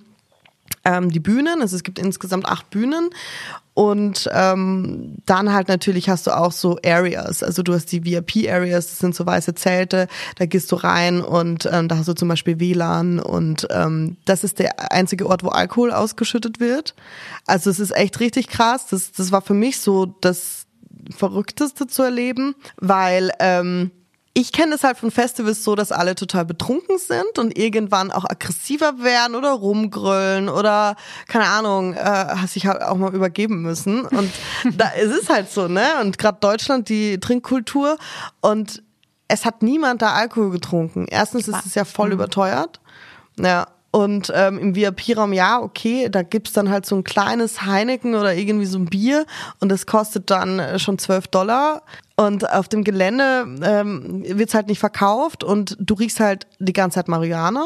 ähm, 0.86 1.10
die 1.10 1.20
Bühnen, 1.20 1.60
also 1.60 1.76
es 1.76 1.82
gibt 1.82 1.98
insgesamt 1.98 2.46
acht 2.46 2.70
Bühnen. 2.70 3.10
Und 3.74 4.30
ähm, 4.32 5.16
dann 5.26 5.52
halt 5.52 5.68
natürlich 5.68 6.08
hast 6.08 6.26
du 6.26 6.30
auch 6.34 6.52
so 6.52 6.78
Areas, 6.82 7.42
also 7.42 7.62
du 7.62 7.74
hast 7.74 7.92
die 7.92 8.06
VIP-Areas, 8.06 8.86
das 8.86 8.98
sind 9.00 9.14
so 9.14 9.26
weiße 9.26 9.54
Zelte, 9.54 10.08
da 10.36 10.46
gehst 10.46 10.72
du 10.72 10.76
rein 10.76 11.20
und 11.20 11.68
ähm, 11.70 11.86
da 11.86 11.98
hast 11.98 12.08
du 12.08 12.14
zum 12.14 12.28
Beispiel 12.28 12.58
WLAN 12.58 13.18
und 13.18 13.68
ähm, 13.70 14.16
das 14.24 14.44
ist 14.44 14.60
der 14.60 14.90
einzige 14.92 15.26
Ort, 15.26 15.44
wo 15.44 15.48
Alkohol 15.48 15.92
ausgeschüttet 15.92 16.58
wird. 16.58 16.94
Also 17.44 17.68
es 17.68 17.78
ist 17.78 17.94
echt 17.94 18.18
richtig 18.20 18.48
krass, 18.48 18.86
das, 18.86 19.12
das 19.12 19.30
war 19.30 19.42
für 19.42 19.52
mich 19.52 19.78
so 19.78 20.06
das 20.06 20.66
Verrückteste 21.14 21.86
zu 21.86 22.02
erleben, 22.02 22.54
weil 22.78 23.30
ähm, 23.40 23.90
ich 24.38 24.52
kenne 24.52 24.74
es 24.74 24.84
halt 24.84 24.98
von 24.98 25.10
Festivals 25.10 25.64
so, 25.64 25.74
dass 25.76 25.92
alle 25.92 26.14
total 26.14 26.44
betrunken 26.44 26.98
sind 26.98 27.38
und 27.38 27.56
irgendwann 27.56 28.12
auch 28.12 28.26
aggressiver 28.26 28.98
werden 28.98 29.34
oder 29.34 29.52
rumgröllen 29.52 30.50
oder 30.50 30.94
keine 31.26 31.46
Ahnung, 31.46 31.94
äh, 31.94 31.96
hast 31.98 32.52
sich 32.52 32.66
halt 32.66 32.82
auch 32.82 32.96
mal 32.96 33.14
übergeben 33.14 33.62
müssen. 33.62 34.04
Und 34.04 34.30
da 34.76 34.88
ist 35.00 35.10
es 35.10 35.30
halt 35.30 35.50
so, 35.50 35.68
ne? 35.68 35.86
Und 36.02 36.18
gerade 36.18 36.36
Deutschland, 36.38 36.90
die 36.90 37.18
Trinkkultur 37.18 37.96
und 38.42 38.82
es 39.26 39.46
hat 39.46 39.62
niemand 39.62 40.02
da 40.02 40.12
Alkohol 40.12 40.50
getrunken. 40.50 41.06
Erstens 41.08 41.48
ist 41.48 41.64
es 41.64 41.74
ja 41.74 41.86
voll 41.86 42.12
überteuert. 42.12 42.80
Ja. 43.38 43.68
Und 43.96 44.30
ähm, 44.34 44.58
im 44.58 44.76
VIP-Raum, 44.76 45.32
ja, 45.32 45.58
okay, 45.58 46.10
da 46.10 46.22
gibt's 46.22 46.52
dann 46.52 46.68
halt 46.68 46.84
so 46.84 46.94
ein 46.96 47.02
kleines 47.02 47.62
Heineken 47.62 48.14
oder 48.14 48.34
irgendwie 48.34 48.66
so 48.66 48.78
ein 48.78 48.84
Bier 48.84 49.24
und 49.58 49.70
das 49.72 49.86
kostet 49.86 50.30
dann 50.30 50.58
äh, 50.58 50.78
schon 50.78 50.98
12 50.98 51.28
Dollar. 51.28 51.80
Und 52.14 52.46
auf 52.52 52.68
dem 52.68 52.84
Gelände 52.84 53.46
ähm, 53.62 54.22
wird's 54.26 54.52
halt 54.52 54.66
nicht 54.66 54.80
verkauft 54.80 55.44
und 55.44 55.78
du 55.80 55.94
riechst 55.94 56.20
halt 56.20 56.46
die 56.58 56.74
ganze 56.74 56.96
Zeit 56.96 57.08
Marihuana. 57.08 57.64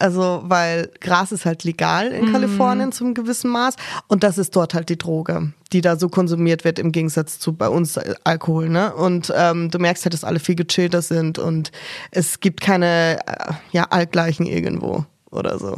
Also, 0.00 0.42
weil 0.46 0.90
Gras 1.00 1.30
ist 1.30 1.46
halt 1.46 1.62
legal 1.62 2.08
in 2.08 2.32
Kalifornien 2.32 2.90
zum 2.90 3.14
gewissen 3.14 3.50
Maß. 3.50 3.76
Und 4.08 4.24
das 4.24 4.36
ist 4.36 4.56
dort 4.56 4.74
halt 4.74 4.88
die 4.88 4.98
Droge, 4.98 5.52
die 5.72 5.80
da 5.80 5.96
so 5.96 6.08
konsumiert 6.08 6.64
wird 6.64 6.80
im 6.80 6.90
Gegensatz 6.90 7.38
zu 7.38 7.52
bei 7.52 7.68
uns 7.68 7.96
äh, 7.96 8.16
Alkohol, 8.24 8.68
ne? 8.68 8.92
Und 8.96 9.32
ähm, 9.36 9.70
du 9.70 9.78
merkst 9.78 10.04
halt, 10.04 10.14
dass 10.14 10.24
alle 10.24 10.40
viel 10.40 10.56
gechillter 10.56 11.02
sind 11.02 11.38
und 11.38 11.70
es 12.10 12.40
gibt 12.40 12.62
keine 12.62 13.20
äh, 13.28 13.52
ja, 13.70 13.84
Altgleichen 13.90 14.44
irgendwo 14.44 15.06
oder 15.30 15.58
so. 15.58 15.76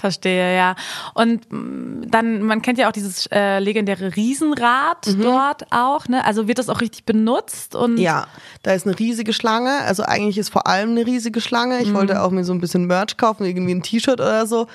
Verstehe, 0.00 0.56
ja. 0.56 0.76
Und 1.12 1.42
dann, 1.50 2.42
man 2.42 2.62
kennt 2.62 2.78
ja 2.78 2.88
auch 2.88 2.92
dieses 2.92 3.26
äh, 3.26 3.58
legendäre 3.58 4.16
Riesenrad 4.16 5.14
dort 5.22 5.66
auch, 5.70 6.08
ne? 6.08 6.24
Also 6.24 6.48
wird 6.48 6.58
das 6.58 6.70
auch 6.70 6.80
richtig 6.80 7.04
benutzt 7.04 7.74
und 7.74 7.98
Ja, 7.98 8.26
da 8.62 8.72
ist 8.72 8.86
eine 8.86 8.98
riesige 8.98 9.34
Schlange. 9.34 9.80
Also 9.82 10.02
eigentlich 10.02 10.38
ist 10.38 10.48
vor 10.48 10.66
allem 10.66 10.92
eine 10.92 11.04
riesige 11.04 11.42
Schlange. 11.42 11.82
Ich 11.82 11.92
wollte 11.92 12.22
auch 12.22 12.30
mir 12.30 12.44
so 12.44 12.54
ein 12.54 12.62
bisschen 12.62 12.86
Merch 12.86 13.18
kaufen, 13.18 13.44
irgendwie 13.44 13.74
ein 13.74 13.82
T-Shirt 13.82 14.20
oder 14.20 14.46
so. 14.46 14.68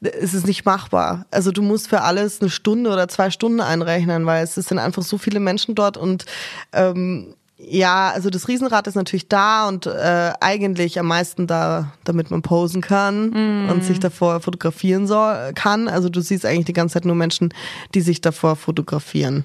Es 0.00 0.32
ist 0.32 0.46
nicht 0.46 0.64
machbar. 0.64 1.26
Also 1.30 1.52
du 1.52 1.60
musst 1.60 1.88
für 1.88 2.00
alles 2.00 2.40
eine 2.40 2.48
Stunde 2.48 2.90
oder 2.90 3.06
zwei 3.08 3.30
Stunden 3.30 3.60
einrechnen, 3.60 4.24
weil 4.24 4.44
es 4.44 4.54
sind 4.54 4.78
einfach 4.78 5.02
so 5.02 5.18
viele 5.18 5.40
Menschen 5.40 5.74
dort 5.74 5.98
und 5.98 6.24
ähm, 6.72 7.34
ja, 7.68 8.10
also 8.10 8.30
das 8.30 8.48
Riesenrad 8.48 8.86
ist 8.86 8.94
natürlich 8.94 9.28
da 9.28 9.68
und 9.68 9.86
äh, 9.86 10.32
eigentlich 10.40 10.98
am 10.98 11.06
meisten 11.06 11.46
da, 11.46 11.92
damit 12.04 12.30
man 12.30 12.42
posen 12.42 12.80
kann 12.80 13.68
und 13.70 13.84
sich 13.84 14.00
davor 14.00 14.40
fotografieren 14.40 15.06
soll, 15.06 15.52
kann. 15.54 15.88
Also 15.88 16.08
du 16.08 16.20
siehst 16.20 16.46
eigentlich 16.46 16.66
die 16.66 16.72
ganze 16.72 16.94
Zeit 16.94 17.04
nur 17.04 17.16
Menschen, 17.16 17.52
die 17.94 18.00
sich 18.00 18.20
davor 18.20 18.56
fotografieren. 18.56 19.44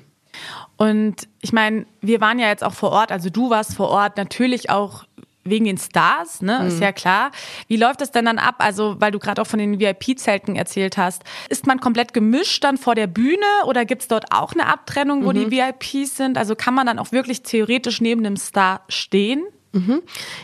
Und 0.78 1.28
ich 1.42 1.54
meine, 1.54 1.86
wir 2.02 2.22
waren 2.22 2.40
ja 2.40 2.48
jetzt 2.48 2.64
auch 2.64 2.74
vor 2.74 2.92
Ort, 2.92 3.12
also 3.12 3.30
du 3.30 3.50
warst 3.50 3.76
vor 3.76 3.90
Ort 3.90 4.18
natürlich 4.18 4.70
auch 4.70 5.06
wegen 5.46 5.66
den 5.66 5.78
Stars, 5.78 6.42
ne, 6.42 6.68
ist 6.68 6.82
ja 6.82 6.92
klar. 6.92 7.32
Wie 7.68 7.78
läuft 7.78 8.02
das 8.02 8.12
denn 8.12 8.26
dann 8.26 8.40
ab? 8.40 8.56
Also, 8.58 8.96
weil 9.00 9.12
du 9.12 9.20
gerade 9.20 9.42
auch 9.42 9.48
von 9.48 9.60
den 9.60 9.80
VIP-Zelten 9.80 10.56
erzählt 10.56 10.98
hast, 10.98 11.24
ist 11.50 11.68
man 11.68 11.80
komplett 11.80 12.14
gemischt 12.14 12.64
dann 12.64 12.78
vor 12.78 12.96
der 12.96 13.08
Bühne 13.08 13.46
oder 13.66 13.86
gibt's 13.86 14.08
dort 14.08 14.32
auch 14.32 14.54
eine 14.54 14.66
Abtrennung, 14.66 15.24
wo 15.24 15.32
die 15.32 15.52
VIPs 15.52 16.18
sind? 16.18 16.38
Also 16.38 16.56
kann 16.56 16.74
man 16.74 16.88
dann 16.88 17.00
auch 17.00 17.12
wirklich 17.12 17.44
theoretisch 17.44 18.02
neben 18.02 18.26
einem 18.26 18.38
Star 18.38 18.82
stehen? 18.90 19.44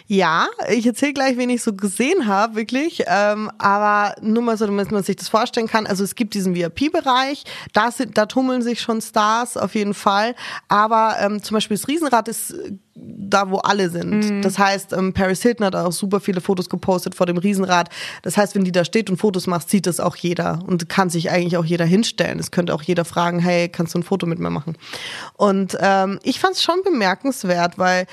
Ja, 0.07 0.47
ich 0.69 0.85
erzähle 0.85 1.13
gleich, 1.13 1.37
wen 1.37 1.49
ich 1.49 1.63
so 1.63 1.73
gesehen 1.73 2.27
habe, 2.27 2.55
wirklich. 2.55 3.03
Ähm, 3.07 3.49
aber 3.57 4.15
nur 4.21 4.43
mal 4.43 4.57
so, 4.57 4.65
damit 4.65 4.91
man 4.91 5.03
sich 5.03 5.15
das 5.15 5.29
vorstellen 5.29 5.67
kann. 5.67 5.87
Also 5.87 6.03
es 6.03 6.15
gibt 6.15 6.33
diesen 6.33 6.53
VIP-Bereich, 6.53 7.45
da, 7.71 7.91
sind, 7.91 8.17
da 8.17 8.25
tummeln 8.25 8.61
sich 8.61 8.81
schon 8.81 9.01
Stars 9.01 9.55
auf 9.55 9.73
jeden 9.73 9.93
Fall. 9.93 10.35
Aber 10.67 11.15
ähm, 11.21 11.41
zum 11.41 11.55
Beispiel 11.55 11.77
das 11.77 11.87
Riesenrad 11.87 12.27
ist 12.27 12.53
da, 13.33 13.49
wo 13.49 13.57
alle 13.57 13.89
sind. 13.89 14.43
Das 14.43 14.59
heißt, 14.59 14.93
ähm, 14.93 15.13
Paris 15.13 15.41
Hilton 15.41 15.65
hat 15.65 15.75
auch 15.75 15.91
super 15.91 16.19
viele 16.19 16.41
Fotos 16.41 16.69
gepostet 16.69 17.15
vor 17.15 17.25
dem 17.25 17.37
Riesenrad. 17.37 17.89
Das 18.21 18.37
heißt, 18.37 18.55
wenn 18.55 18.63
die 18.63 18.71
da 18.71 18.85
steht 18.85 19.09
und 19.09 19.17
Fotos 19.17 19.47
macht, 19.47 19.69
sieht 19.69 19.87
das 19.87 19.99
auch 19.99 20.15
jeder 20.15 20.59
und 20.67 20.89
kann 20.89 21.09
sich 21.09 21.31
eigentlich 21.31 21.57
auch 21.57 21.65
jeder 21.65 21.85
hinstellen. 21.85 22.39
Es 22.39 22.51
könnte 22.51 22.73
auch 22.73 22.83
jeder 22.83 23.05
fragen, 23.05 23.39
hey, 23.39 23.69
kannst 23.69 23.93
du 23.93 23.99
ein 23.99 24.03
Foto 24.03 24.25
mit 24.25 24.39
mir 24.39 24.49
machen? 24.49 24.77
Und 25.33 25.77
ähm, 25.79 26.19
ich 26.23 26.39
fand 26.39 26.55
es 26.55 26.63
schon 26.63 26.81
bemerkenswert, 26.83 27.77
weil 27.77 28.05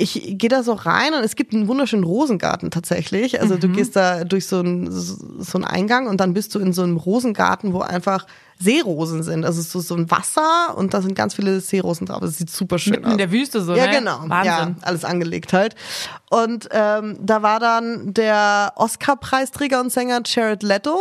ich 0.00 0.38
gehe 0.38 0.48
da 0.48 0.62
so 0.62 0.72
rein 0.72 1.14
und 1.14 1.22
es 1.22 1.36
gibt 1.36 1.52
einen 1.52 1.68
wunderschönen 1.68 2.04
Rosengarten 2.04 2.70
tatsächlich. 2.70 3.40
Also 3.40 3.56
du 3.56 3.68
gehst 3.68 3.94
da 3.96 4.24
durch 4.24 4.46
so 4.46 4.58
einen, 4.60 4.90
so 4.90 5.58
einen 5.58 5.64
Eingang 5.64 6.06
und 6.08 6.18
dann 6.20 6.32
bist 6.32 6.54
du 6.54 6.58
in 6.58 6.72
so 6.72 6.82
einem 6.82 6.96
Rosengarten, 6.96 7.72
wo 7.72 7.80
einfach 7.80 8.26
Seerosen 8.58 9.22
sind. 9.22 9.44
Also 9.44 9.62
so, 9.62 9.80
so 9.80 9.94
ein 9.94 10.10
Wasser 10.10 10.76
und 10.76 10.92
da 10.94 11.02
sind 11.02 11.14
ganz 11.14 11.34
viele 11.34 11.60
Seerosen 11.60 12.06
drauf. 12.06 12.20
Das 12.20 12.38
sieht 12.38 12.50
super 12.50 12.78
schön 12.78 12.92
Mitten 12.92 13.06
aus. 13.06 13.12
in 13.12 13.18
der 13.18 13.30
Wüste 13.30 13.60
so, 13.62 13.74
Ja, 13.74 13.86
ne? 13.86 13.92
genau. 13.98 14.18
Wahnsinn. 14.26 14.44
Ja, 14.44 14.74
alles 14.82 15.04
angelegt 15.04 15.52
halt. 15.52 15.74
Und 16.30 16.68
ähm, 16.72 17.16
da 17.20 17.42
war 17.42 17.60
dann 17.60 18.12
der 18.14 18.72
Oscar-Preisträger 18.76 19.80
und 19.80 19.92
Sänger 19.92 20.22
Jared 20.24 20.62
Leto. 20.62 20.98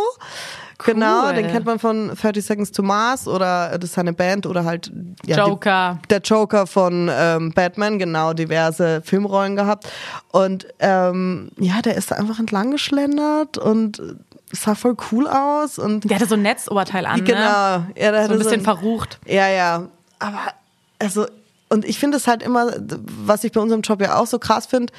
Genau, 0.85 1.31
den 1.33 1.47
kennt 1.47 1.65
man 1.65 1.77
von 1.77 2.09
30 2.15 2.45
Seconds 2.45 2.71
to 2.71 2.81
Mars 2.83 3.27
oder 3.27 3.77
das 3.77 3.89
ist 3.89 3.95
seine 3.95 4.13
Band 4.13 4.45
oder 4.45 4.63
halt 4.63 4.91
ja, 5.25 5.35
die- 5.43 5.49
Joker. 5.49 5.99
der 6.09 6.19
Joker 6.21 6.67
von 6.67 7.09
ähm, 7.11 7.51
Batman, 7.53 7.99
genau, 7.99 8.33
diverse 8.33 9.01
Filmrollen 9.03 9.55
gehabt. 9.55 9.91
Und 10.31 10.67
ähm, 10.79 11.49
ja, 11.57 11.81
der 11.81 11.95
ist 11.95 12.11
da 12.11 12.15
einfach 12.15 12.39
entlang 12.39 12.71
geschlendert 12.71 13.57
und 13.57 14.01
sah 14.51 14.73
voll 14.73 14.95
cool 15.11 15.27
aus. 15.27 15.77
Und 15.79 16.09
Der 16.09 16.15
hatte 16.17 16.27
so 16.27 16.35
ein 16.35 16.41
Netzoberteil 16.43 17.05
an, 17.05 17.23
genau, 17.25 17.39
ne? 17.79 17.87
ja, 17.95 18.11
der 18.11 18.25
So 18.27 18.33
ein 18.33 18.37
bisschen 18.39 18.53
ein- 18.53 18.61
verrucht. 18.61 19.19
ja, 19.25 19.47
ja. 19.49 19.83
Aber 20.19 20.39
also, 20.99 21.25
und 21.69 21.85
ich 21.85 21.99
finde 21.99 22.17
es 22.17 22.27
halt 22.27 22.41
immer, 22.41 22.71
was 23.25 23.43
ich 23.43 23.51
bei 23.51 23.61
unserem 23.61 23.81
Job 23.81 24.01
ja 24.01 24.17
auch 24.17 24.27
so 24.27 24.39
krass 24.39 24.65
finde, 24.65 24.91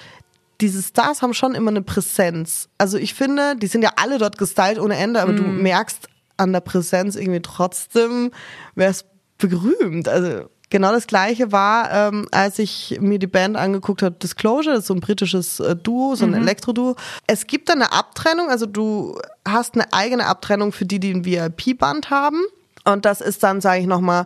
diese 0.60 0.82
Stars 0.82 1.22
haben 1.22 1.34
schon 1.34 1.54
immer 1.54 1.70
eine 1.70 1.82
Präsenz. 1.82 2.68
Also 2.78 2.98
ich 2.98 3.14
finde, 3.14 3.56
die 3.56 3.66
sind 3.66 3.82
ja 3.82 3.92
alle 3.96 4.18
dort 4.18 4.38
gestylt 4.38 4.78
ohne 4.78 4.96
Ende, 4.96 5.20
aber 5.22 5.32
du 5.32 5.42
merkst 5.42 6.08
an 6.36 6.52
der 6.52 6.60
Präsenz 6.60 7.16
irgendwie 7.16 7.42
trotzdem, 7.42 8.30
wer 8.74 8.90
ist 8.90 9.06
berühmt. 9.38 10.08
Also 10.08 10.48
genau 10.70 10.92
das 10.92 11.06
gleiche 11.06 11.52
war, 11.52 11.90
ähm, 11.92 12.26
als 12.30 12.58
ich 12.58 12.98
mir 13.00 13.18
die 13.18 13.26
Band 13.26 13.56
angeguckt 13.56 14.02
habe, 14.02 14.16
Disclosure, 14.16 14.74
das 14.74 14.84
ist 14.84 14.88
so 14.88 14.94
ein 14.94 15.00
britisches 15.00 15.60
äh, 15.60 15.76
Duo, 15.76 16.14
so 16.14 16.24
ein 16.24 16.34
Elektro-Duo. 16.34 16.96
Es 17.26 17.46
gibt 17.46 17.68
da 17.68 17.74
eine 17.74 17.92
Abtrennung, 17.92 18.48
also 18.48 18.66
du 18.66 19.18
hast 19.46 19.74
eine 19.74 19.92
eigene 19.92 20.26
Abtrennung 20.26 20.72
für 20.72 20.86
die, 20.86 21.00
die 21.00 21.12
ein 21.12 21.24
VIP-Band 21.24 22.10
haben. 22.10 22.40
Und 22.84 23.04
das 23.04 23.20
ist 23.20 23.42
dann, 23.42 23.60
sage 23.60 23.80
ich 23.80 23.86
nochmal, 23.86 24.24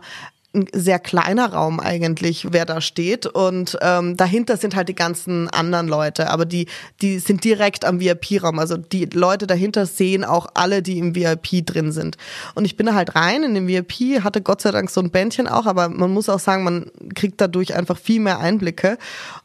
ein 0.55 0.67
sehr 0.73 0.99
kleiner 0.99 1.51
Raum 1.53 1.79
eigentlich, 1.79 2.47
wer 2.51 2.65
da 2.65 2.81
steht. 2.81 3.25
Und 3.25 3.77
ähm, 3.81 4.17
dahinter 4.17 4.57
sind 4.57 4.75
halt 4.75 4.89
die 4.89 4.95
ganzen 4.95 5.49
anderen 5.49 5.87
Leute, 5.87 6.29
aber 6.29 6.45
die, 6.45 6.67
die 7.01 7.19
sind 7.19 7.43
direkt 7.43 7.85
am 7.85 7.99
VIP-Raum. 7.99 8.57
Also 8.57 8.77
die 8.77 9.05
Leute 9.05 9.47
dahinter 9.47 9.85
sehen 9.85 10.23
auch 10.23 10.47
alle, 10.53 10.81
die 10.81 10.97
im 10.97 11.15
VIP 11.15 11.65
drin 11.65 11.91
sind. 11.91 12.17
Und 12.55 12.65
ich 12.65 12.77
bin 12.77 12.85
da 12.85 12.93
halt 12.93 13.15
rein 13.15 13.43
in 13.43 13.53
den 13.53 13.67
VIP, 13.67 14.23
hatte 14.23 14.41
Gott 14.41 14.61
sei 14.61 14.71
Dank 14.71 14.89
so 14.89 15.01
ein 15.01 15.11
Bändchen 15.11 15.47
auch, 15.47 15.65
aber 15.65 15.89
man 15.89 16.11
muss 16.11 16.29
auch 16.29 16.39
sagen, 16.39 16.63
man 16.63 16.91
kriegt 17.13 17.41
dadurch 17.41 17.75
einfach 17.75 17.97
viel 17.97 18.19
mehr 18.19 18.39
Einblicke 18.39 18.97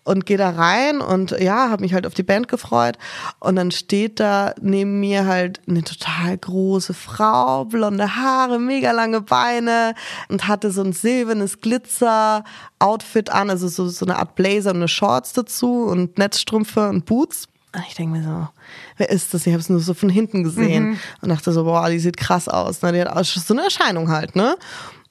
und 0.05 0.26
gehe 0.26 0.38
da 0.38 0.50
rein 0.50 1.00
und 1.00 1.33
ja, 1.33 1.71
habe 1.71 1.83
mich 1.83 1.95
halt 1.95 2.07
auf 2.07 2.14
die 2.14 2.23
Band 2.23 2.49
gefreut. 2.49 2.97
Und 3.38 3.57
dann 3.57 3.71
steht 3.71 4.21
da 4.21 4.55
neben 4.61 5.00
mir 5.00 5.26
halt 5.26 5.61
eine 5.69 5.83
total 5.83 6.38
große 6.38 6.95
Frau, 6.95 7.64
blonde 7.64 8.17
Haare, 8.17 8.59
mega 8.59 8.93
lange 8.93 9.21
Beine 9.21 9.95
und 10.29 10.47
hatte 10.49 10.71
so 10.71 10.83
ein 10.83 10.93
silbernes 11.00 11.61
Glitzer-Outfit 11.61 13.30
an, 13.30 13.50
also 13.50 13.69
so, 13.69 13.88
so 13.88 14.07
eine 14.07 14.19
Art 14.19 14.35
Blazer 14.35 14.71
und 14.71 14.76
eine 14.76 14.88
Shorts 14.88 15.33
dazu 15.33 15.85
und 15.85 16.19
Netzstrümpfe 16.19 16.88
und 16.88 17.07
Boots. 17.07 17.47
Und 17.75 17.85
ich 17.87 17.95
denke 17.95 18.19
mir 18.19 18.25
so, 18.25 18.49
wer 18.97 19.11
ist 19.11 19.33
das? 19.33 19.47
Ich 19.47 19.52
habe 19.52 19.61
es 19.61 19.69
nur 19.69 19.80
so 19.80 19.95
von 19.95 20.09
hinten 20.09 20.42
gesehen 20.42 20.99
und 21.21 21.28
dachte 21.28 21.52
so, 21.52 21.64
boah, 21.64 21.88
die 21.88 22.00
sieht 22.00 22.16
krass 22.16 22.49
aus. 22.49 22.83
Ne? 22.83 22.92
Die 22.92 23.00
hat 23.00 23.09
auch 23.09 23.25
so 23.25 23.54
eine 23.54 23.64
Erscheinung 23.64 24.11
halt, 24.11 24.35
ne? 24.35 24.57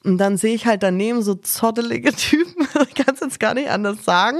Und 0.02 0.18
dann 0.18 0.38
sehe 0.38 0.54
ich 0.54 0.66
halt 0.66 0.82
daneben 0.82 1.22
so 1.22 1.34
zottelige 1.34 2.12
Typen, 2.16 2.66
ich 2.88 2.94
kann 2.94 3.14
es 3.14 3.20
jetzt 3.20 3.40
gar 3.40 3.54
nicht 3.54 3.68
anders 3.68 4.04
sagen. 4.04 4.38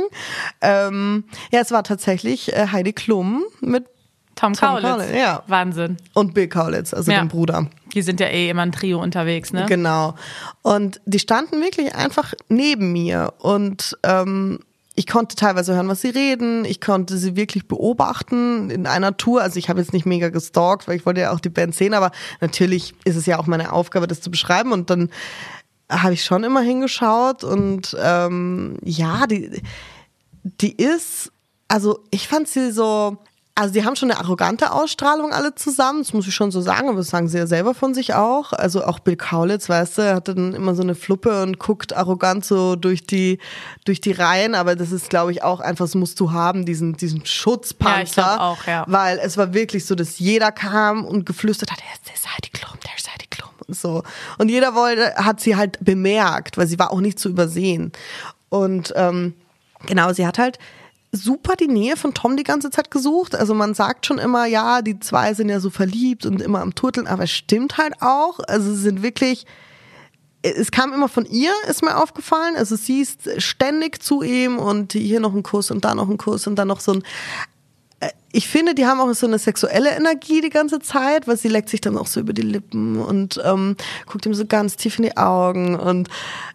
Ähm, 0.61 1.25
ja, 1.53 1.61
es 1.61 1.71
war 1.71 1.85
tatsächlich 1.85 2.53
äh, 2.53 2.69
Heidi 2.73 2.93
Klum 2.93 3.45
mit 3.61 3.87
Tom, 4.41 4.55
Tom 4.55 4.69
Kaulitz. 4.71 4.89
Kaulitz, 4.89 5.11
ja. 5.17 5.43
Wahnsinn. 5.47 5.97
und 6.15 6.33
Bill 6.35 6.49
Kaulitz, 6.49 6.95
also 6.95 7.13
Ja. 7.13 7.19
dem 7.21 7.29
Bruder. 7.29 7.67
Die 7.95 8.03
sind 8.03 8.21
ja 8.21 8.27
eh 8.29 8.49
immer 8.49 8.63
ein 8.63 8.73
Trio 8.73 9.03
unterwegs, 9.03 9.53
ne? 9.53 9.67
Genau. 9.69 10.15
Und 10.63 11.01
die 11.05 11.19
standen 11.19 11.61
wirklich 11.61 11.95
einfach 11.95 12.33
neben 12.49 12.93
mir 12.93 13.35
und 13.39 13.99
ähm, 14.03 14.61
ich 14.95 15.07
konnte 15.07 15.35
teilweise 15.37 15.75
hören, 15.75 15.89
was 15.89 16.01
sie 16.03 16.11
reden. 16.11 16.65
Ich 16.65 16.81
konnte 16.81 17.17
sie 17.17 17.35
wirklich 17.37 17.67
beobachten 17.69 18.71
in 18.71 18.87
einer 18.87 19.17
Tour. 19.17 19.41
Also 19.41 19.59
ich 19.59 19.69
habe 19.71 19.81
jetzt 19.81 19.93
nicht 19.93 20.05
mega 20.05 20.29
gestalkt, 20.29 20.89
weil 20.89 20.97
ich 20.97 21.07
wollte 21.07 21.21
ja 21.23 21.33
auch 21.33 21.41
die 21.41 21.49
Band 21.49 21.75
sehen, 21.75 21.95
aber 21.95 22.11
natürlich 22.41 22.95
ist 23.05 23.17
es 23.17 23.25
ja 23.25 23.39
auch 23.39 23.47
meine 23.47 23.73
Aufgabe, 23.73 24.07
das 24.07 24.21
zu 24.21 24.31
beschreiben. 24.31 24.73
Und 24.73 24.91
dann 24.91 25.11
habe 25.91 26.13
ich 26.15 26.25
schon 26.25 26.45
immer 26.45 26.61
hingeschaut 26.61 27.45
und 27.45 27.97
ähm, 28.03 28.77
ja, 28.85 29.27
die, 29.27 29.63
die 30.43 30.77
ist, 30.77 31.33
also 31.69 32.01
ich 32.11 32.29
fand 32.29 32.49
sie 32.49 32.71
so, 32.71 33.17
also 33.61 33.75
die 33.75 33.85
haben 33.85 33.95
schon 33.95 34.11
eine 34.11 34.19
arrogante 34.19 34.73
Ausstrahlung 34.73 35.35
alle 35.35 35.55
zusammen, 35.55 35.99
das 35.99 36.15
muss 36.15 36.27
ich 36.27 36.35
schon 36.35 36.51
so 36.51 36.63
sagen, 36.63 36.89
aber 36.89 36.97
das 36.97 37.09
sagen 37.09 37.29
sie 37.29 37.37
ja 37.37 37.47
selber 37.47 37.75
von 37.75 37.93
sich 37.93 38.15
auch. 38.15 38.55
Also 38.55 38.85
auch 38.85 39.01
Bill 39.01 39.17
Kaulitz, 39.17 39.69
weißt 39.69 39.99
du, 39.99 40.15
hat 40.15 40.29
dann 40.29 40.55
immer 40.55 40.75
so 40.75 40.83
eine 40.83 40.95
Fluppe 40.95 41.43
und 41.43 41.59
guckt 41.59 41.95
arrogant 41.95 42.43
so 42.43 42.75
durch 42.75 43.05
die, 43.05 43.39
durch 43.85 44.01
die 44.01 44.13
Reihen, 44.13 44.55
aber 44.55 44.77
das 44.77 44.93
ist, 44.93 45.11
glaube 45.11 45.33
ich, 45.33 45.43
auch 45.43 45.61
einfach, 45.61 45.85
das 45.85 45.95
musst 45.95 46.19
du 46.21 46.33
haben, 46.33 46.65
diesen, 46.65 46.97
diesen 46.97 47.27
Schutzpanzer. 47.27 48.23
Ja, 48.23 48.35
ich 48.35 48.41
auch, 48.41 48.67
ja. 48.67 48.85
Weil 48.89 49.19
es 49.19 49.37
war 49.37 49.53
wirklich 49.53 49.85
so, 49.85 49.95
dass 49.95 50.19
jeder 50.19 50.53
kam 50.53 51.05
und 51.05 51.27
geflüstert 51.27 51.71
hat, 51.71 51.81
der 52.07 52.15
ist 52.15 52.27
Heidi 52.27 52.49
Klum, 52.49 52.79
der 52.83 52.93
ist 52.97 53.13
Heidi 53.13 53.27
Klum 53.29 53.51
und 53.67 53.77
so. 53.77 54.03
Und 54.39 54.49
jeder 54.49 54.75
wollte, 54.75 55.15
hat 55.17 55.41
sie 55.41 55.55
halt 55.55 55.77
bemerkt, 55.85 56.57
weil 56.57 56.67
sie 56.67 56.79
war 56.79 56.93
auch 56.93 57.01
nicht 57.01 57.19
zu 57.19 57.29
übersehen. 57.29 57.93
Und 58.49 58.95
ähm, 58.97 59.35
genau, 59.85 60.15
sie 60.15 60.27
hat 60.27 60.39
halt 60.39 60.59
super 61.13 61.57
die 61.57 61.69
Nähe 61.69 61.97
von 61.97 62.15
Tom 62.15 62.37
die 62.37 62.45
ganze 62.45 62.71
Zeit 62.71 62.91
gesucht. 62.91 63.35
Also 63.35 63.55
man 63.55 63.75
sagt 63.75 64.07
schon 64.07 64.19
immer, 64.19 64.47
ja, 64.47 64.83
die 64.83 65.01
zwei 65.01 65.35
sind 65.35 65.49
ja 65.49 65.61
so 65.61 65.71
verliebt 65.71 66.25
und 66.25 66.41
immer 66.41 66.61
am 66.61 66.75
Turteln, 66.75 67.07
aber 67.07 67.25
es 67.25 67.33
stimmt 67.33 67.79
halt 67.79 67.95
auch. 68.01 68.39
Also 68.47 68.73
sie 68.73 68.81
sind 68.81 69.03
wirklich, 69.03 69.45
es 70.43 70.71
kam 70.71 70.93
immer 70.93 71.09
von 71.09 71.27
ihr, 71.27 71.53
ist 71.69 71.83
mir 71.83 71.97
aufgefallen. 71.97 72.55
Also 72.57 72.77
sie 72.77 73.01
ist 73.01 73.29
ständig 73.43 74.03
zu 74.03 74.23
ihm 74.23 74.59
und 74.59 74.93
hier 74.93 75.21
noch 75.21 75.35
ein 75.35 75.43
Kuss 75.43 75.71
und 75.71 75.85
da 75.85 75.95
noch 75.95 76.09
ein 76.09 76.19
Kuss 76.19 76.47
und 76.47 76.57
dann 76.57 76.69
noch 76.69 76.81
so 76.81 76.93
ein. 76.93 77.03
Ich 78.33 78.49
finde, 78.49 78.75
die 78.75 78.87
haben 78.87 79.01
auch 79.01 79.13
so 79.13 79.27
eine 79.27 79.39
sexuelle 79.39 79.91
Energie 79.91 80.41
die 80.41 80.51
ganze 80.51 80.79
Zeit, 80.79 81.27
weil 81.27 81.37
sie 81.37 81.49
leckt 81.49 81.69
sich 81.69 81.81
dann 81.81 81.97
auch 81.97 82.07
so 82.07 82.21
über 82.21 82.33
die 82.33 82.43
Lippen 82.43 83.01
und 83.01 83.41
ähm, 83.45 83.77
guckt 84.07 84.27
ihm 84.27 84.35
so 84.35 84.47
ganz 84.47 84.77
tief 84.77 84.99
in 84.99 85.05
die 85.05 85.17
Augen 85.17 85.75
und 85.75 86.09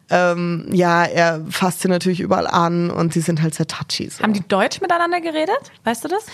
ähm, 0.09 0.67
ja, 0.71 1.03
er 1.03 1.41
fasst 1.49 1.81
sie 1.81 1.87
natürlich 1.87 2.19
überall 2.19 2.47
an 2.47 2.91
und 2.91 3.13
sie 3.13 3.21
sind 3.21 3.41
halt 3.41 3.55
sehr 3.55 3.67
touchy. 3.67 4.09
So. 4.09 4.23
Haben 4.23 4.33
die 4.33 4.47
Deutsch 4.47 4.79
miteinander 4.79 5.19
geredet? 5.19 5.57
Weißt 5.83 6.03
du 6.03 6.07
das? 6.07 6.25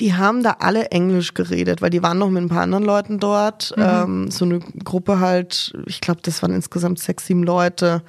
Die 0.00 0.14
haben 0.14 0.42
da 0.42 0.56
alle 0.60 0.90
Englisch 0.90 1.34
geredet, 1.34 1.82
weil 1.82 1.90
die 1.90 2.02
waren 2.02 2.18
noch 2.18 2.30
mit 2.30 2.42
ein 2.42 2.48
paar 2.48 2.62
anderen 2.62 2.84
Leuten 2.84 3.20
dort. 3.20 3.74
Mhm. 3.76 3.82
Ähm, 3.82 4.30
so 4.30 4.44
eine 4.44 4.58
Gruppe 4.58 5.20
halt, 5.20 5.72
ich 5.86 6.00
glaube, 6.00 6.20
das 6.22 6.42
waren 6.42 6.52
insgesamt 6.52 6.98
sechs, 6.98 7.26
sieben 7.26 7.42
Leute 7.42 8.02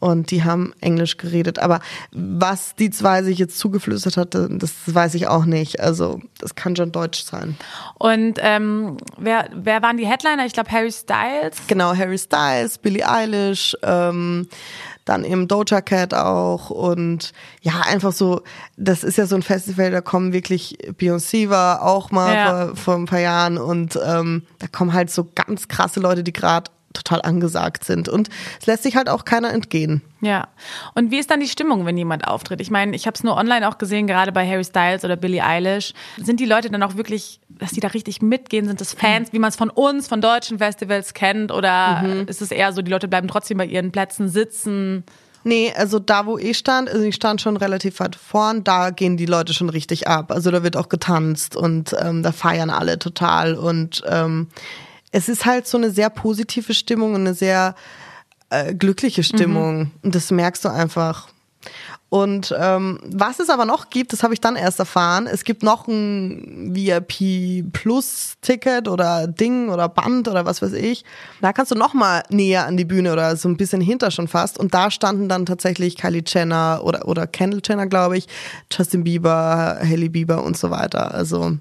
und 0.00 0.30
die 0.30 0.44
haben 0.44 0.72
Englisch 0.80 1.16
geredet. 1.16 1.58
Aber 1.58 1.80
was 2.12 2.76
die 2.76 2.90
zwei 2.90 3.22
sich 3.22 3.38
jetzt 3.38 3.58
zugeflüstert 3.58 4.16
hat, 4.16 4.34
das 4.34 4.72
weiß 4.86 5.14
ich 5.14 5.26
auch 5.26 5.44
nicht. 5.44 5.80
Also 5.80 6.20
das 6.38 6.54
kann 6.54 6.76
schon 6.76 6.92
Deutsch 6.92 7.24
sein. 7.24 7.56
Und 7.98 8.34
ähm, 8.38 8.98
wer, 9.16 9.48
wer 9.54 9.82
waren 9.82 9.96
die 9.96 10.06
Headliner? 10.06 10.46
Ich 10.46 10.52
glaube 10.52 10.70
Harry 10.70 10.92
Styles. 10.92 11.56
Genau, 11.66 11.94
Harry 11.96 12.18
Styles, 12.18 12.78
Billie 12.78 13.08
Eilish, 13.08 13.76
ähm, 13.82 14.48
dann 15.08 15.24
eben 15.24 15.48
Doja 15.48 15.80
Cat 15.80 16.14
auch 16.14 16.70
und 16.70 17.32
ja, 17.62 17.80
einfach 17.86 18.12
so, 18.12 18.42
das 18.76 19.04
ist 19.04 19.18
ja 19.18 19.26
so 19.26 19.36
ein 19.36 19.42
Festival, 19.42 19.90
da 19.90 20.00
kommen 20.00 20.32
wirklich, 20.32 20.78
Beyoncé 20.98 21.48
war 21.48 21.82
auch 21.82 22.10
mal 22.10 22.34
ja. 22.34 22.66
vor, 22.66 22.76
vor 22.76 22.94
ein 22.96 23.06
paar 23.06 23.20
Jahren 23.20 23.58
und 23.58 23.98
ähm, 24.04 24.42
da 24.58 24.66
kommen 24.66 24.92
halt 24.92 25.10
so 25.10 25.28
ganz 25.34 25.68
krasse 25.68 26.00
Leute, 26.00 26.22
die 26.22 26.32
gerade 26.32 26.70
total 26.92 27.22
angesagt 27.22 27.84
sind. 27.84 28.08
Und 28.08 28.28
es 28.60 28.66
lässt 28.66 28.82
sich 28.82 28.96
halt 28.96 29.08
auch 29.08 29.24
keiner 29.24 29.52
entgehen. 29.52 30.02
Ja. 30.20 30.48
Und 30.94 31.10
wie 31.10 31.18
ist 31.18 31.30
dann 31.30 31.40
die 31.40 31.48
Stimmung, 31.48 31.86
wenn 31.86 31.96
jemand 31.96 32.26
auftritt? 32.26 32.60
Ich 32.60 32.70
meine, 32.70 32.96
ich 32.96 33.06
habe 33.06 33.14
es 33.14 33.22
nur 33.22 33.36
online 33.36 33.68
auch 33.68 33.78
gesehen, 33.78 34.06
gerade 34.06 34.32
bei 34.32 34.48
Harry 34.48 34.64
Styles 34.64 35.04
oder 35.04 35.16
Billie 35.16 35.44
Eilish. 35.44 35.92
Sind 36.16 36.40
die 36.40 36.46
Leute 36.46 36.70
dann 36.70 36.82
auch 36.82 36.96
wirklich, 36.96 37.40
dass 37.48 37.70
die 37.72 37.80
da 37.80 37.88
richtig 37.88 38.22
mitgehen? 38.22 38.66
Sind 38.66 38.80
das 38.80 38.94
Fans, 38.94 39.32
wie 39.32 39.38
man 39.38 39.50
es 39.50 39.56
von 39.56 39.70
uns, 39.70 40.08
von 40.08 40.20
deutschen 40.20 40.58
Festivals 40.58 41.14
kennt? 41.14 41.52
Oder 41.52 42.02
mhm. 42.02 42.26
ist 42.26 42.42
es 42.42 42.50
eher 42.50 42.72
so, 42.72 42.82
die 42.82 42.90
Leute 42.90 43.08
bleiben 43.08 43.28
trotzdem 43.28 43.58
bei 43.58 43.66
ihren 43.66 43.92
Plätzen 43.92 44.28
sitzen? 44.28 45.04
Nee, 45.44 45.72
also 45.76 45.98
da, 45.98 46.26
wo 46.26 46.36
ich 46.36 46.58
stand, 46.58 46.90
also 46.90 47.04
ich 47.04 47.14
stand 47.14 47.40
schon 47.40 47.56
relativ 47.56 48.00
weit 48.00 48.16
vorn, 48.16 48.64
da 48.64 48.90
gehen 48.90 49.16
die 49.16 49.26
Leute 49.26 49.54
schon 49.54 49.70
richtig 49.70 50.08
ab. 50.08 50.32
Also 50.32 50.50
da 50.50 50.62
wird 50.62 50.76
auch 50.76 50.88
getanzt 50.88 51.56
und 51.56 51.94
ähm, 52.00 52.22
da 52.22 52.32
feiern 52.32 52.70
alle 52.70 52.98
total. 52.98 53.54
Und 53.54 54.02
ähm, 54.08 54.48
es 55.12 55.28
ist 55.28 55.46
halt 55.46 55.66
so 55.66 55.78
eine 55.78 55.90
sehr 55.90 56.10
positive 56.10 56.74
Stimmung 56.74 57.14
und 57.14 57.22
eine 57.22 57.34
sehr 57.34 57.74
äh, 58.50 58.74
glückliche 58.74 59.22
Stimmung. 59.22 59.78
Mhm. 59.78 59.90
Und 60.02 60.14
das 60.14 60.30
merkst 60.30 60.64
du 60.64 60.68
einfach. 60.68 61.28
Und 62.10 62.54
ähm, 62.58 62.98
was 63.04 63.38
es 63.38 63.50
aber 63.50 63.66
noch 63.66 63.90
gibt, 63.90 64.14
das 64.14 64.22
habe 64.22 64.32
ich 64.32 64.40
dann 64.40 64.56
erst 64.56 64.78
erfahren. 64.78 65.26
Es 65.26 65.44
gibt 65.44 65.62
noch 65.62 65.86
ein 65.86 66.74
VIP 66.74 67.70
Plus 67.72 68.36
Ticket 68.40 68.88
oder 68.88 69.26
Ding 69.26 69.68
oder 69.68 69.90
Band 69.90 70.26
oder 70.26 70.46
was 70.46 70.62
weiß 70.62 70.72
ich. 70.72 71.04
Da 71.42 71.52
kannst 71.52 71.70
du 71.70 71.74
noch 71.74 71.92
mal 71.92 72.22
näher 72.30 72.66
an 72.66 72.78
die 72.78 72.86
Bühne 72.86 73.12
oder 73.12 73.36
so 73.36 73.46
ein 73.48 73.58
bisschen 73.58 73.82
hinter 73.82 74.10
schon 74.10 74.26
fast. 74.26 74.58
Und 74.58 74.72
da 74.72 74.90
standen 74.90 75.28
dann 75.28 75.44
tatsächlich 75.44 75.96
Kylie 75.96 76.22
Jenner 76.26 76.80
oder 76.82 77.06
oder 77.06 77.26
Kendall 77.26 77.60
Jenner, 77.62 77.86
glaube 77.86 78.16
ich, 78.16 78.26
Justin 78.72 79.04
Bieber, 79.04 79.78
Haley 79.82 80.08
Bieber 80.08 80.42
und 80.44 80.56
so 80.56 80.70
weiter. 80.70 81.14
Also 81.14 81.58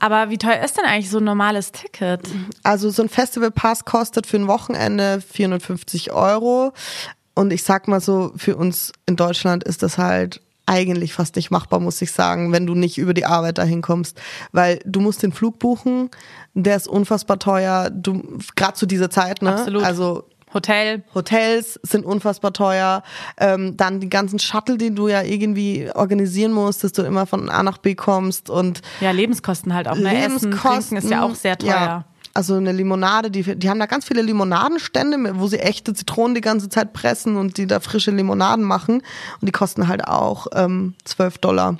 aber 0.00 0.30
wie 0.30 0.38
teuer 0.38 0.62
ist 0.64 0.76
denn 0.76 0.84
eigentlich 0.84 1.10
so 1.10 1.18
ein 1.18 1.24
normales 1.24 1.72
Ticket? 1.72 2.22
Also 2.62 2.90
so 2.90 3.02
ein 3.02 3.08
Festivalpass 3.08 3.84
kostet 3.84 4.26
für 4.26 4.36
ein 4.36 4.48
Wochenende 4.48 5.20
450 5.20 6.12
Euro. 6.12 6.72
Und 7.34 7.52
ich 7.52 7.62
sag 7.62 7.86
mal 7.86 8.00
so, 8.00 8.32
für 8.36 8.56
uns 8.56 8.92
in 9.06 9.16
Deutschland 9.16 9.64
ist 9.64 9.82
das 9.82 9.98
halt 9.98 10.40
eigentlich 10.66 11.14
fast 11.14 11.36
nicht 11.36 11.50
machbar, 11.50 11.80
muss 11.80 12.02
ich 12.02 12.12
sagen, 12.12 12.52
wenn 12.52 12.66
du 12.66 12.74
nicht 12.74 12.98
über 12.98 13.14
die 13.14 13.24
Arbeit 13.24 13.58
dahin 13.58 13.80
kommst, 13.80 14.20
weil 14.52 14.80
du 14.84 15.00
musst 15.00 15.22
den 15.22 15.32
Flug 15.32 15.58
buchen, 15.58 16.10
der 16.54 16.76
ist 16.76 16.86
unfassbar 16.86 17.38
teuer, 17.38 17.90
du 17.90 18.38
gerade 18.54 18.74
zu 18.74 18.84
dieser 18.84 19.08
Zeit, 19.08 19.40
ne? 19.40 19.54
Absolut. 19.54 19.82
Also 19.82 20.24
Hotel. 20.54 21.02
Hotels 21.14 21.78
sind 21.82 22.04
unfassbar 22.04 22.52
teuer. 22.52 23.02
Ähm, 23.38 23.76
dann 23.76 24.00
die 24.00 24.08
ganzen 24.08 24.38
Shuttle, 24.38 24.78
die 24.78 24.94
du 24.94 25.08
ja 25.08 25.22
irgendwie 25.22 25.90
organisieren 25.94 26.52
musst, 26.52 26.84
dass 26.84 26.92
du 26.92 27.02
immer 27.02 27.26
von 27.26 27.50
A 27.50 27.62
nach 27.62 27.78
B 27.78 27.94
kommst 27.94 28.50
und 28.50 28.80
ja 29.00 29.10
Lebenskosten 29.10 29.74
halt 29.74 29.88
auch. 29.88 29.96
Ne? 29.96 30.10
Lebenskosten 30.10 30.52
Essen, 30.52 30.60
Trinken 30.60 30.96
ist 30.96 31.10
ja 31.10 31.22
auch 31.22 31.34
sehr 31.34 31.58
teuer. 31.58 31.70
Ja. 31.70 32.04
Also 32.34 32.54
eine 32.54 32.70
Limonade, 32.70 33.32
die, 33.32 33.58
die 33.58 33.68
haben 33.68 33.80
da 33.80 33.86
ganz 33.86 34.06
viele 34.06 34.22
Limonadenstände, 34.22 35.40
wo 35.40 35.48
sie 35.48 35.58
echte 35.58 35.92
Zitronen 35.92 36.36
die 36.36 36.40
ganze 36.40 36.68
Zeit 36.68 36.92
pressen 36.92 37.36
und 37.36 37.56
die 37.56 37.66
da 37.66 37.80
frische 37.80 38.12
Limonaden 38.12 38.64
machen. 38.64 39.02
Und 39.40 39.46
die 39.46 39.50
kosten 39.50 39.88
halt 39.88 40.06
auch 40.06 40.46
ähm, 40.54 40.94
12 41.04 41.38
Dollar. 41.38 41.78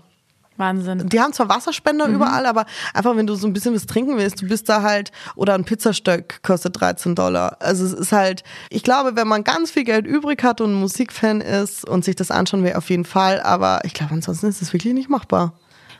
Wahnsinn. 0.58 1.08
Die 1.08 1.20
haben 1.20 1.32
zwar 1.32 1.48
Wasserspender 1.48 2.08
mhm. 2.08 2.16
überall, 2.16 2.46
aber 2.46 2.66
einfach, 2.94 3.16
wenn 3.16 3.26
du 3.26 3.34
so 3.34 3.46
ein 3.46 3.52
bisschen 3.52 3.74
was 3.74 3.86
trinken 3.86 4.16
willst, 4.16 4.42
du 4.42 4.46
bist 4.46 4.68
da 4.68 4.82
halt, 4.82 5.12
oder 5.36 5.54
ein 5.54 5.64
Pizzastück 5.64 6.42
kostet 6.42 6.80
13 6.80 7.14
Dollar. 7.14 7.56
Also 7.60 7.84
es 7.84 7.92
ist 7.92 8.12
halt, 8.12 8.42
ich 8.70 8.82
glaube, 8.82 9.16
wenn 9.16 9.28
man 9.28 9.44
ganz 9.44 9.70
viel 9.70 9.84
Geld 9.84 10.06
übrig 10.06 10.42
hat 10.42 10.60
und 10.60 10.72
ein 10.72 10.80
Musikfan 10.80 11.40
ist 11.40 11.88
und 11.88 12.04
sich 12.04 12.16
das 12.16 12.30
anschauen 12.30 12.64
will, 12.64 12.74
auf 12.74 12.90
jeden 12.90 13.04
Fall, 13.04 13.40
aber 13.40 13.80
ich 13.84 13.94
glaube, 13.94 14.14
ansonsten 14.14 14.46
ist 14.46 14.62
es 14.62 14.72
wirklich 14.72 14.94
nicht 14.94 15.08
machbar. 15.08 15.52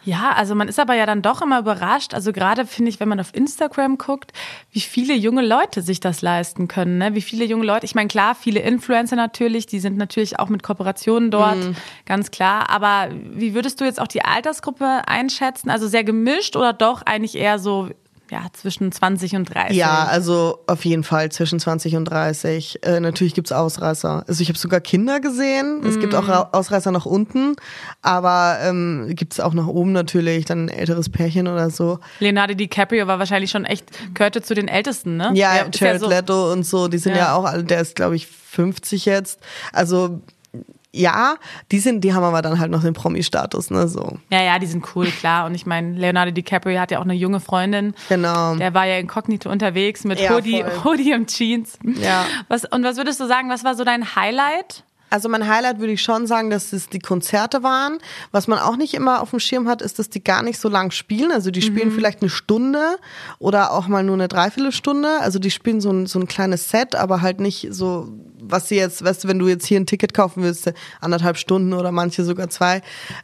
Ja, 0.09 0.33
also 0.33 0.55
man 0.55 0.69
ist 0.69 0.81
aber 0.81 0.95
ja 0.95 1.05
dann 1.05 1.21
doch 1.21 1.43
immer 1.43 1.59
überrascht. 1.59 2.15
Also 2.15 2.33
gerade 2.33 2.65
finde 2.65 2.89
ich, 2.89 2.99
wenn 2.99 3.11
man 3.11 3.21
auf 3.21 3.35
Instagram 3.35 3.99
guckt, 3.99 4.33
wie 4.73 4.81
viele 4.81 5.13
junge 5.13 5.43
Leute 5.43 5.83
sich 5.83 6.01
das 6.01 6.23
leisten 6.23 6.67
können. 6.67 6.97
Ne? 6.97 7.15
Wie 7.15 7.21
viele 7.21 7.45
junge 7.45 7.67
Leute, 7.67 7.85
ich 7.85 7.95
meine, 7.95 8.09
klar, 8.09 8.35
viele 8.35 8.61
Influencer 8.61 9.17
natürlich, 9.17 9.67
die 9.67 9.81
sind 9.81 9.99
natürlich 9.99 10.39
auch 10.39 10.49
mit 10.49 10.63
Kooperationen 10.63 11.31
dort, 11.31 11.59
mhm. 11.59 11.77
ganz 12.07 12.31
klar. 12.31 12.71
Aber 12.71 13.11
wie 13.13 13.53
würdest 13.53 13.83
du 13.83 13.85
jetzt 13.85 14.01
auch 14.01 14.07
die 14.07 14.25
Altersgruppe 14.25 15.03
einschätzen? 15.07 15.69
Also 15.69 15.89
sehr 15.89 16.05
gemischt 16.05 16.57
oder 16.57 16.73
doch 16.73 17.03
eigentlich 17.03 17.37
eher 17.37 17.59
so 17.59 17.91
ja, 18.31 18.47
zwischen 18.53 18.93
20 18.93 19.37
und 19.37 19.55
30. 19.55 19.77
Ja, 19.77 20.05
also 20.05 20.61
auf 20.67 20.85
jeden 20.85 21.05
Fall 21.05 21.31
zwischen 21.31 21.59
20 21.59 21.97
und 21.97 22.05
30. 22.07 22.81
Äh, 22.83 23.01
natürlich 23.01 23.35
gibt's 23.35 23.53
Ausreißer. 23.53 24.25
Also 24.27 24.43
ich 24.43 24.49
habe 24.49 24.59
sogar 24.59 24.81
Kinder 24.81 25.21
gesehen. 25.21 25.83
Es 25.87 25.99
gibt 25.99 26.15
auch 26.15 26.27
mm. 26.27 26.55
Ausreißer 26.55 26.91
nach 26.91 27.07
unten, 27.07 27.57
aber 28.03 28.59
ähm, 28.63 29.07
gibt's 29.11 29.41
auch 29.41 29.55
nach 29.55 29.67
oben 29.67 29.93
natürlich, 29.93 30.45
dann 30.45 30.67
ein 30.67 30.69
älteres 30.69 31.09
Pärchen 31.09 31.49
oder 31.49 31.71
so. 31.71 31.99
Leonardo 32.21 32.55
DiCaprio 32.55 33.07
war 33.07 33.19
wahrscheinlich 33.19 33.51
schon 33.51 33.65
echt, 33.65 34.15
gehörte 34.15 34.43
zu 34.43 34.55
den 34.55 34.69
Ältesten, 34.69 35.17
ne? 35.17 35.31
Ja, 35.35 35.55
Jared 35.55 35.81
ja 35.81 35.99
so 35.99 36.09
Leto 36.09 36.53
und 36.53 36.65
so, 36.65 36.89
die 36.89 36.99
sind 36.99 37.13
ja, 37.13 37.19
ja 37.19 37.35
auch 37.35 37.45
alle, 37.45 37.65
der 37.65 37.81
ist 37.81 37.97
glaube 37.97 38.17
ich 38.17 38.27
50 38.27 39.05
jetzt. 39.05 39.41
Also 39.73 40.21
ja, 40.99 41.37
die 41.71 41.79
sind, 41.79 42.03
die 42.03 42.13
haben 42.13 42.25
aber 42.25 42.43
dann 42.43 42.59
halt 42.59 42.71
noch 42.71 42.83
den 42.83 42.95
Promi-Status, 42.95 43.71
ne, 43.71 43.89
so. 43.89 44.19
Ja, 44.31 44.43
ja, 44.43 44.59
die 44.59 44.67
sind 44.67 44.85
cool, 44.95 45.07
klar. 45.07 45.47
Und 45.47 45.55
ich 45.55 45.65
meine, 45.65 45.93
Leonardo 45.93 46.33
DiCaprio 46.33 46.79
hat 46.81 46.91
ja 46.91 46.99
auch 46.99 47.05
eine 47.05 47.15
junge 47.15 47.41
Freundin. 47.41 47.95
Genau. 48.09 48.57
Der 48.57 48.75
war 48.75 48.87
ja 48.87 48.99
inkognito 48.99 49.51
unterwegs 49.51 50.05
mit 50.05 50.21
ja, 50.21 50.31
Hoodie, 50.31 50.65
Hoodie 50.85 51.15
und 51.15 51.29
Jeans. 51.29 51.79
Ja. 51.85 52.25
Was, 52.49 52.65
und 52.65 52.83
was 52.83 52.97
würdest 52.97 53.21
du 53.21 53.27
sagen, 53.27 53.49
was 53.49 53.65
war 53.65 53.75
so 53.75 53.85
dein 53.85 54.17
Highlight 54.17 54.85
also 55.11 55.29
mein 55.29 55.49
Highlight 55.49 55.79
würde 55.79 55.93
ich 55.93 56.03
schon 56.03 56.27
sagen, 56.27 56.51
dass 56.51 56.73
es 56.73 56.89
die 56.89 56.99
Konzerte 56.99 57.63
waren. 57.63 57.99
Was 58.31 58.47
man 58.47 58.59
auch 58.59 58.77
nicht 58.77 58.95
immer 58.95 59.23
auf 59.23 59.31
dem 59.31 59.41
Schirm 59.41 59.69
hat, 59.69 59.83
ist, 59.83 59.99
dass 59.99 60.11
die 60.11 60.23
gar 60.23 60.43
nicht 60.43 60.59
so 60.59 60.69
lang 60.69 60.91
spielen. 60.91 61.33
Also 61.33 61.51
die 61.51 61.63
spielen 61.63 61.89
mhm. 61.89 61.93
vielleicht 61.93 62.23
eine 62.23 62.31
Stunde 62.31 62.97
oder 63.39 63.73
auch 63.73 63.89
mal 63.89 64.03
nur 64.03 64.15
eine 64.15 64.29
Dreiviertelstunde. 64.29 65.21
Also 65.21 65.39
die 65.39 65.51
spielen 65.51 65.81
so 65.81 65.91
ein, 65.91 66.07
so 66.07 66.19
ein 66.19 66.29
kleines 66.29 66.71
Set, 66.71 66.95
aber 66.95 67.23
halt 67.23 67.41
nicht 67.41 67.69
so, 67.71 68.09
was 68.41 68.69
sie 68.69 68.77
jetzt, 68.77 69.05
weißt 69.05 69.25
du, 69.25 69.29
wenn 69.29 69.39
du 69.39 69.49
jetzt 69.49 69.67
hier 69.67 69.81
ein 69.81 69.87
Ticket 69.87 70.15
kaufen 70.15 70.43
willst, 70.43 70.73
anderthalb 71.01 71.37
Stunden 71.37 71.73
oder 71.73 71.93
manche 71.93 72.25
sogar 72.25 72.49
zwei. 72.51 72.83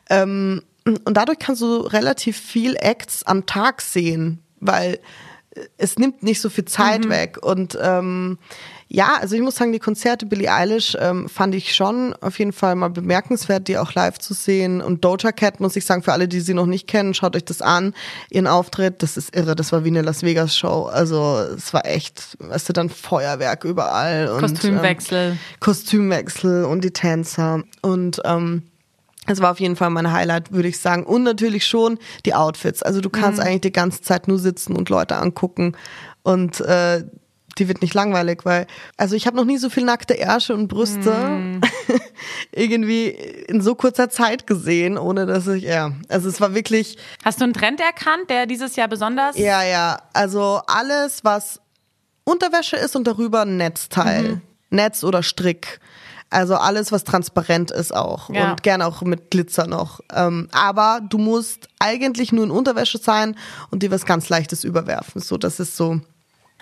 Ähm, 0.08 0.62
und 0.86 1.16
dadurch 1.16 1.38
kannst 1.38 1.62
du 1.62 1.78
relativ 1.78 2.36
viel 2.36 2.76
Acts 2.76 3.24
am 3.24 3.46
Tag 3.46 3.80
sehen, 3.80 4.42
weil 4.60 4.98
es 5.78 5.98
nimmt 5.98 6.22
nicht 6.22 6.40
so 6.40 6.50
viel 6.50 6.64
Zeit 6.64 7.04
mhm. 7.04 7.10
weg. 7.10 7.38
Und 7.40 7.78
ähm, 7.80 8.38
ja, 8.94 9.16
also 9.20 9.34
ich 9.34 9.42
muss 9.42 9.56
sagen, 9.56 9.72
die 9.72 9.80
Konzerte 9.80 10.24
Billie 10.24 10.52
Eilish 10.52 10.96
ähm, 11.00 11.28
fand 11.28 11.52
ich 11.56 11.74
schon 11.74 12.14
auf 12.20 12.38
jeden 12.38 12.52
Fall 12.52 12.76
mal 12.76 12.90
bemerkenswert, 12.90 13.66
die 13.66 13.76
auch 13.76 13.92
live 13.94 14.20
zu 14.20 14.34
sehen. 14.34 14.80
Und 14.80 15.04
Doja 15.04 15.32
Cat, 15.32 15.58
muss 15.58 15.74
ich 15.74 15.84
sagen, 15.84 16.04
für 16.04 16.12
alle, 16.12 16.28
die 16.28 16.38
sie 16.38 16.54
noch 16.54 16.66
nicht 16.66 16.86
kennen, 16.86 17.12
schaut 17.12 17.34
euch 17.34 17.44
das 17.44 17.60
an. 17.60 17.92
Ihren 18.30 18.46
Auftritt, 18.46 19.02
das 19.02 19.16
ist 19.16 19.34
irre. 19.34 19.56
Das 19.56 19.72
war 19.72 19.82
wie 19.82 19.88
eine 19.88 20.02
Las 20.02 20.22
Vegas 20.22 20.56
Show. 20.56 20.84
Also 20.84 21.40
es 21.56 21.74
war 21.74 21.84
echt, 21.86 22.36
weißt 22.38 22.68
du, 22.68 22.72
dann 22.72 22.88
Feuerwerk 22.88 23.64
überall. 23.64 24.28
Und, 24.28 24.42
Kostümwechsel. 24.42 25.30
Ähm, 25.32 25.38
Kostümwechsel 25.58 26.64
und 26.64 26.84
die 26.84 26.92
Tänzer. 26.92 27.64
Und 27.82 28.20
ähm, 28.24 28.62
es 29.26 29.40
war 29.40 29.50
auf 29.50 29.58
jeden 29.58 29.74
Fall 29.74 29.90
mein 29.90 30.12
Highlight, 30.12 30.52
würde 30.52 30.68
ich 30.68 30.78
sagen. 30.78 31.04
Und 31.04 31.24
natürlich 31.24 31.66
schon 31.66 31.98
die 32.26 32.34
Outfits. 32.34 32.80
Also 32.84 33.00
du 33.00 33.10
kannst 33.10 33.40
mhm. 33.40 33.46
eigentlich 33.46 33.62
die 33.62 33.72
ganze 33.72 34.02
Zeit 34.02 34.28
nur 34.28 34.38
sitzen 34.38 34.76
und 34.76 34.88
Leute 34.88 35.16
angucken. 35.16 35.76
Und 36.22 36.60
äh, 36.60 37.02
die 37.58 37.68
wird 37.68 37.82
nicht 37.82 37.94
langweilig, 37.94 38.44
weil, 38.44 38.66
also 38.96 39.14
ich 39.14 39.26
habe 39.26 39.36
noch 39.36 39.44
nie 39.44 39.58
so 39.58 39.70
viel 39.70 39.84
nackte 39.84 40.14
Ärsche 40.14 40.54
und 40.54 40.68
Brüste. 40.68 41.12
Mm. 41.12 41.60
irgendwie 42.52 43.08
in 43.08 43.60
so 43.60 43.74
kurzer 43.74 44.10
Zeit 44.10 44.46
gesehen, 44.46 44.98
ohne 44.98 45.26
dass 45.26 45.46
ich, 45.46 45.64
ja, 45.64 45.92
also 46.08 46.28
es 46.28 46.40
war 46.40 46.54
wirklich. 46.54 46.96
Hast 47.24 47.40
du 47.40 47.44
einen 47.44 47.52
Trend 47.52 47.80
erkannt, 47.80 48.30
der 48.30 48.46
dieses 48.46 48.76
Jahr 48.76 48.88
besonders? 48.88 49.36
Ja, 49.36 49.62
ja, 49.62 49.98
also 50.12 50.60
alles, 50.66 51.24
was 51.24 51.60
Unterwäsche 52.24 52.76
ist 52.76 52.96
und 52.96 53.06
darüber 53.06 53.42
ein 53.42 53.56
Netzteil, 53.56 54.22
mhm. 54.22 54.40
Netz 54.70 55.04
oder 55.04 55.22
Strick. 55.22 55.80
Also 56.30 56.56
alles, 56.56 56.90
was 56.90 57.04
transparent 57.04 57.70
ist 57.70 57.94
auch 57.94 58.28
ja. 58.30 58.50
und 58.50 58.62
gerne 58.64 58.86
auch 58.86 59.02
mit 59.02 59.30
Glitzer 59.30 59.68
noch. 59.68 60.00
Ähm, 60.12 60.48
aber 60.50 61.00
du 61.08 61.18
musst 61.18 61.68
eigentlich 61.78 62.32
nur 62.32 62.44
in 62.44 62.50
Unterwäsche 62.50 62.98
sein 62.98 63.36
und 63.70 63.84
dir 63.84 63.92
was 63.92 64.04
ganz 64.04 64.28
Leichtes 64.30 64.64
überwerfen. 64.64 65.20
So, 65.20 65.36
das 65.38 65.60
ist 65.60 65.76
so 65.76 66.00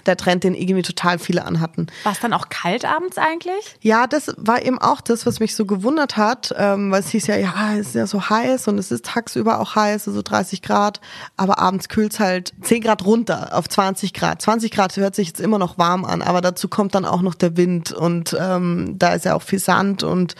der 0.06 0.16
Trend, 0.16 0.44
den 0.44 0.54
irgendwie 0.54 0.82
total 0.82 1.18
viele 1.18 1.44
anhatten. 1.44 1.86
War 2.04 2.12
es 2.12 2.20
dann 2.20 2.32
auch 2.32 2.48
kalt 2.48 2.84
abends 2.84 3.18
eigentlich? 3.18 3.76
Ja, 3.80 4.06
das 4.06 4.34
war 4.36 4.62
eben 4.64 4.78
auch 4.78 5.00
das, 5.00 5.26
was 5.26 5.40
mich 5.40 5.54
so 5.54 5.66
gewundert 5.66 6.16
hat, 6.16 6.54
ähm, 6.56 6.90
weil 6.90 7.00
es 7.00 7.08
hieß 7.08 7.26
ja, 7.26 7.36
ja, 7.36 7.74
es 7.74 7.88
ist 7.88 7.94
ja 7.94 8.06
so 8.06 8.28
heiß 8.28 8.68
und 8.68 8.78
es 8.78 8.90
ist 8.90 9.04
tagsüber 9.04 9.60
auch 9.60 9.74
heiß, 9.74 10.08
also 10.08 10.22
30 10.22 10.62
Grad, 10.62 11.00
aber 11.36 11.58
abends 11.58 11.88
kühlt 11.88 12.12
es 12.12 12.20
halt 12.20 12.52
10 12.62 12.82
Grad 12.82 13.04
runter 13.04 13.50
auf 13.52 13.68
20 13.68 14.12
Grad. 14.12 14.42
20 14.42 14.70
Grad 14.70 14.96
hört 14.96 15.14
sich 15.14 15.28
jetzt 15.28 15.40
immer 15.40 15.58
noch 15.58 15.78
warm 15.78 16.04
an, 16.04 16.22
aber 16.22 16.40
dazu 16.40 16.68
kommt 16.68 16.94
dann 16.94 17.04
auch 17.04 17.22
noch 17.22 17.34
der 17.34 17.56
Wind 17.56 17.92
und 17.92 18.36
ähm, 18.38 18.96
da 18.98 19.14
ist 19.14 19.24
ja 19.24 19.34
auch 19.34 19.42
viel 19.42 19.58
Sand 19.58 20.02
und 20.02 20.34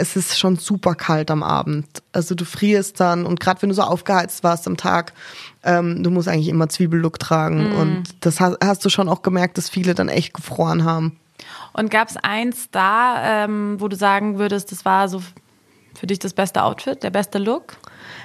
es 0.00 0.16
ist 0.16 0.38
schon 0.38 0.56
super 0.56 0.94
kalt 0.94 1.30
am 1.30 1.42
Abend. 1.42 1.86
Also 2.12 2.34
du 2.34 2.44
frierst 2.44 2.98
dann 3.00 3.26
und 3.26 3.38
gerade 3.38 3.62
wenn 3.62 3.68
du 3.68 3.74
so 3.74 3.82
aufgeheizt 3.82 4.42
warst 4.42 4.66
am 4.66 4.76
Tag, 4.76 5.12
ähm, 5.62 6.02
du 6.02 6.10
musst 6.10 6.28
eigentlich 6.28 6.48
immer 6.48 6.68
Zwiebellook 6.68 7.18
tragen. 7.18 7.70
Mm. 7.70 7.80
Und 7.80 8.02
das 8.20 8.40
hast, 8.40 8.58
hast, 8.64 8.84
du 8.84 8.88
schon 8.88 9.08
auch 9.08 9.22
gemerkt, 9.22 9.58
dass 9.58 9.68
viele 9.68 9.94
dann 9.94 10.08
echt 10.08 10.34
gefroren 10.34 10.84
haben. 10.84 11.18
Und 11.72 11.90
gab 11.90 12.08
es 12.08 12.16
eins 12.16 12.70
da, 12.70 13.44
ähm, 13.44 13.76
wo 13.78 13.88
du 13.88 13.96
sagen 13.96 14.38
würdest, 14.38 14.72
das 14.72 14.84
war 14.84 15.08
so 15.08 15.22
für 15.94 16.06
dich 16.06 16.18
das 16.18 16.32
beste 16.32 16.62
Outfit, 16.62 17.02
der 17.02 17.10
beste 17.10 17.38
Look? 17.38 17.76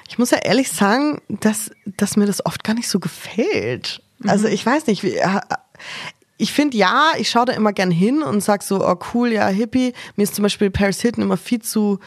Ich 0.08 0.18
muss 0.18 0.32
ja 0.32 0.38
ehrlich 0.38 0.72
sagen, 0.72 1.22
dass, 1.28 1.72
dass 1.86 2.16
mir 2.16 2.26
das 2.26 2.46
oft 2.46 2.64
gar 2.64 2.74
nicht 2.74 2.88
so 2.88 3.00
gefällt. 3.00 4.02
Mhm. 4.20 4.30
Also 4.30 4.48
ich 4.48 4.66
weiß 4.66 4.88
nicht, 4.88 5.04
wie, 5.04 5.20
ich 6.38 6.52
finde 6.52 6.78
ja, 6.78 7.12
ich 7.18 7.30
schaue 7.30 7.46
da 7.46 7.54
immer 7.54 7.74
gern 7.74 7.92
hin 7.92 8.22
und 8.22 8.42
sag 8.42 8.64
so, 8.64 8.86
oh 8.86 8.98
cool, 9.14 9.32
ja, 9.32 9.48
Hippie. 9.48 9.94
Mir 10.16 10.24
ist 10.24 10.36
zum 10.36 10.44
Beispiel 10.44 10.70
Paris 10.70 11.02
Hilton 11.02 11.24
immer 11.24 11.38
viel 11.38 11.62
zu, 11.62 12.00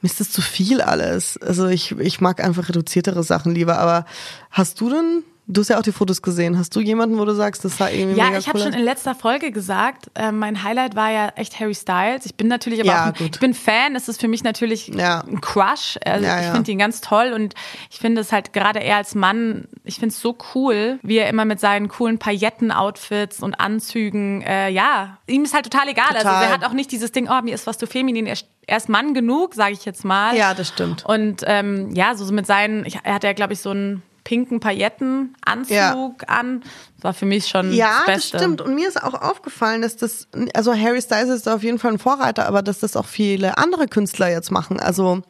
mir 0.00 0.10
ist 0.10 0.20
das 0.20 0.30
zu 0.32 0.42
viel 0.42 0.80
alles. 0.80 1.38
Also 1.38 1.66
ich, 1.66 1.92
ich 1.92 2.20
mag 2.20 2.42
einfach 2.42 2.68
reduziertere 2.68 3.22
Sachen 3.22 3.54
lieber. 3.54 3.78
Aber 3.78 4.04
hast 4.50 4.80
du 4.80 4.90
denn 4.90 5.22
Du 5.48 5.60
hast 5.60 5.68
ja 5.68 5.78
auch 5.78 5.82
die 5.82 5.92
Fotos 5.92 6.22
gesehen. 6.22 6.58
Hast 6.58 6.74
du 6.74 6.80
jemanden, 6.80 7.18
wo 7.18 7.24
du 7.24 7.32
sagst, 7.32 7.64
das 7.64 7.76
sah 7.76 7.88
irgendwie 7.88 8.18
Ja, 8.18 8.26
mega 8.26 8.38
ich 8.38 8.48
habe 8.48 8.58
cool 8.58 8.64
schon 8.64 8.72
in 8.72 8.82
letzter 8.82 9.14
Folge 9.14 9.52
gesagt, 9.52 10.10
äh, 10.14 10.32
mein 10.32 10.64
Highlight 10.64 10.96
war 10.96 11.12
ja 11.12 11.28
echt 11.36 11.60
Harry 11.60 11.74
Styles. 11.74 12.26
Ich 12.26 12.34
bin 12.34 12.48
natürlich 12.48 12.80
aber 12.80 12.88
ja, 12.88 13.02
auch 13.04 13.20
ein, 13.20 13.30
ich 13.32 13.38
bin 13.38 13.54
Fan. 13.54 13.94
Es 13.94 14.08
ist 14.08 14.20
für 14.20 14.26
mich 14.26 14.42
natürlich 14.42 14.88
ja. 14.88 15.20
ein 15.20 15.40
Crush. 15.40 15.98
Also 16.04 16.26
ja, 16.26 16.40
ich 16.40 16.46
finde 16.46 16.72
ihn 16.72 16.78
ganz 16.78 17.00
toll 17.00 17.32
und 17.32 17.54
ich 17.90 17.98
finde 17.98 18.22
es 18.22 18.32
halt 18.32 18.52
gerade 18.52 18.80
er 18.80 18.96
als 18.96 19.14
Mann, 19.14 19.68
ich 19.84 20.00
finde 20.00 20.08
es 20.08 20.20
so 20.20 20.36
cool, 20.54 20.98
wie 21.02 21.18
er 21.18 21.28
immer 21.28 21.44
mit 21.44 21.60
seinen 21.60 21.86
coolen 21.86 22.18
Pailletten-Outfits 22.18 23.40
und 23.40 23.54
Anzügen, 23.60 24.42
äh, 24.42 24.68
ja, 24.70 25.18
ihm 25.28 25.44
ist 25.44 25.54
halt 25.54 25.70
total 25.70 25.88
egal. 25.88 26.08
Total. 26.08 26.26
Also 26.26 26.44
er 26.44 26.52
hat 26.52 26.64
auch 26.64 26.72
nicht 26.72 26.90
dieses 26.90 27.12
Ding, 27.12 27.28
oh, 27.30 27.40
mir 27.42 27.54
ist 27.54 27.68
was 27.68 27.78
zu 27.78 27.86
feminin. 27.86 28.26
Er, 28.26 28.36
er 28.66 28.78
ist 28.78 28.88
Mann 28.88 29.14
genug, 29.14 29.54
sage 29.54 29.74
ich 29.74 29.84
jetzt 29.84 30.04
mal. 30.04 30.36
Ja, 30.36 30.54
das 30.54 30.68
stimmt. 30.68 31.04
Und 31.04 31.42
ähm, 31.46 31.94
ja, 31.94 32.16
so, 32.16 32.24
so 32.24 32.34
mit 32.34 32.48
seinen, 32.48 32.84
ich, 32.84 32.98
er 33.04 33.14
hat 33.14 33.22
ja, 33.22 33.32
glaube 33.32 33.52
ich, 33.52 33.60
so 33.60 33.70
ein 33.70 34.02
pinken 34.26 34.58
Paillettenanzug 34.58 35.70
ja. 35.70 36.10
an. 36.26 36.64
Das 36.96 37.04
war 37.04 37.14
für 37.14 37.26
mich 37.26 37.46
schon 37.46 37.72
ja, 37.72 37.98
das 37.98 38.06
Beste. 38.06 38.10
Ja, 38.10 38.14
das 38.16 38.42
stimmt. 38.42 38.60
Und 38.60 38.74
mir 38.74 38.88
ist 38.88 39.00
auch 39.00 39.14
aufgefallen, 39.14 39.82
dass 39.82 39.96
das, 39.96 40.26
also 40.52 40.74
Harry 40.74 41.00
Styles 41.00 41.28
ist 41.28 41.48
auf 41.48 41.62
jeden 41.62 41.78
Fall 41.78 41.92
ein 41.92 42.00
Vorreiter, 42.00 42.48
aber 42.48 42.62
dass 42.62 42.80
das 42.80 42.96
auch 42.96 43.06
viele 43.06 43.56
andere 43.56 43.86
Künstler 43.86 44.28
jetzt 44.28 44.50
machen. 44.50 44.80
Also 44.80 45.22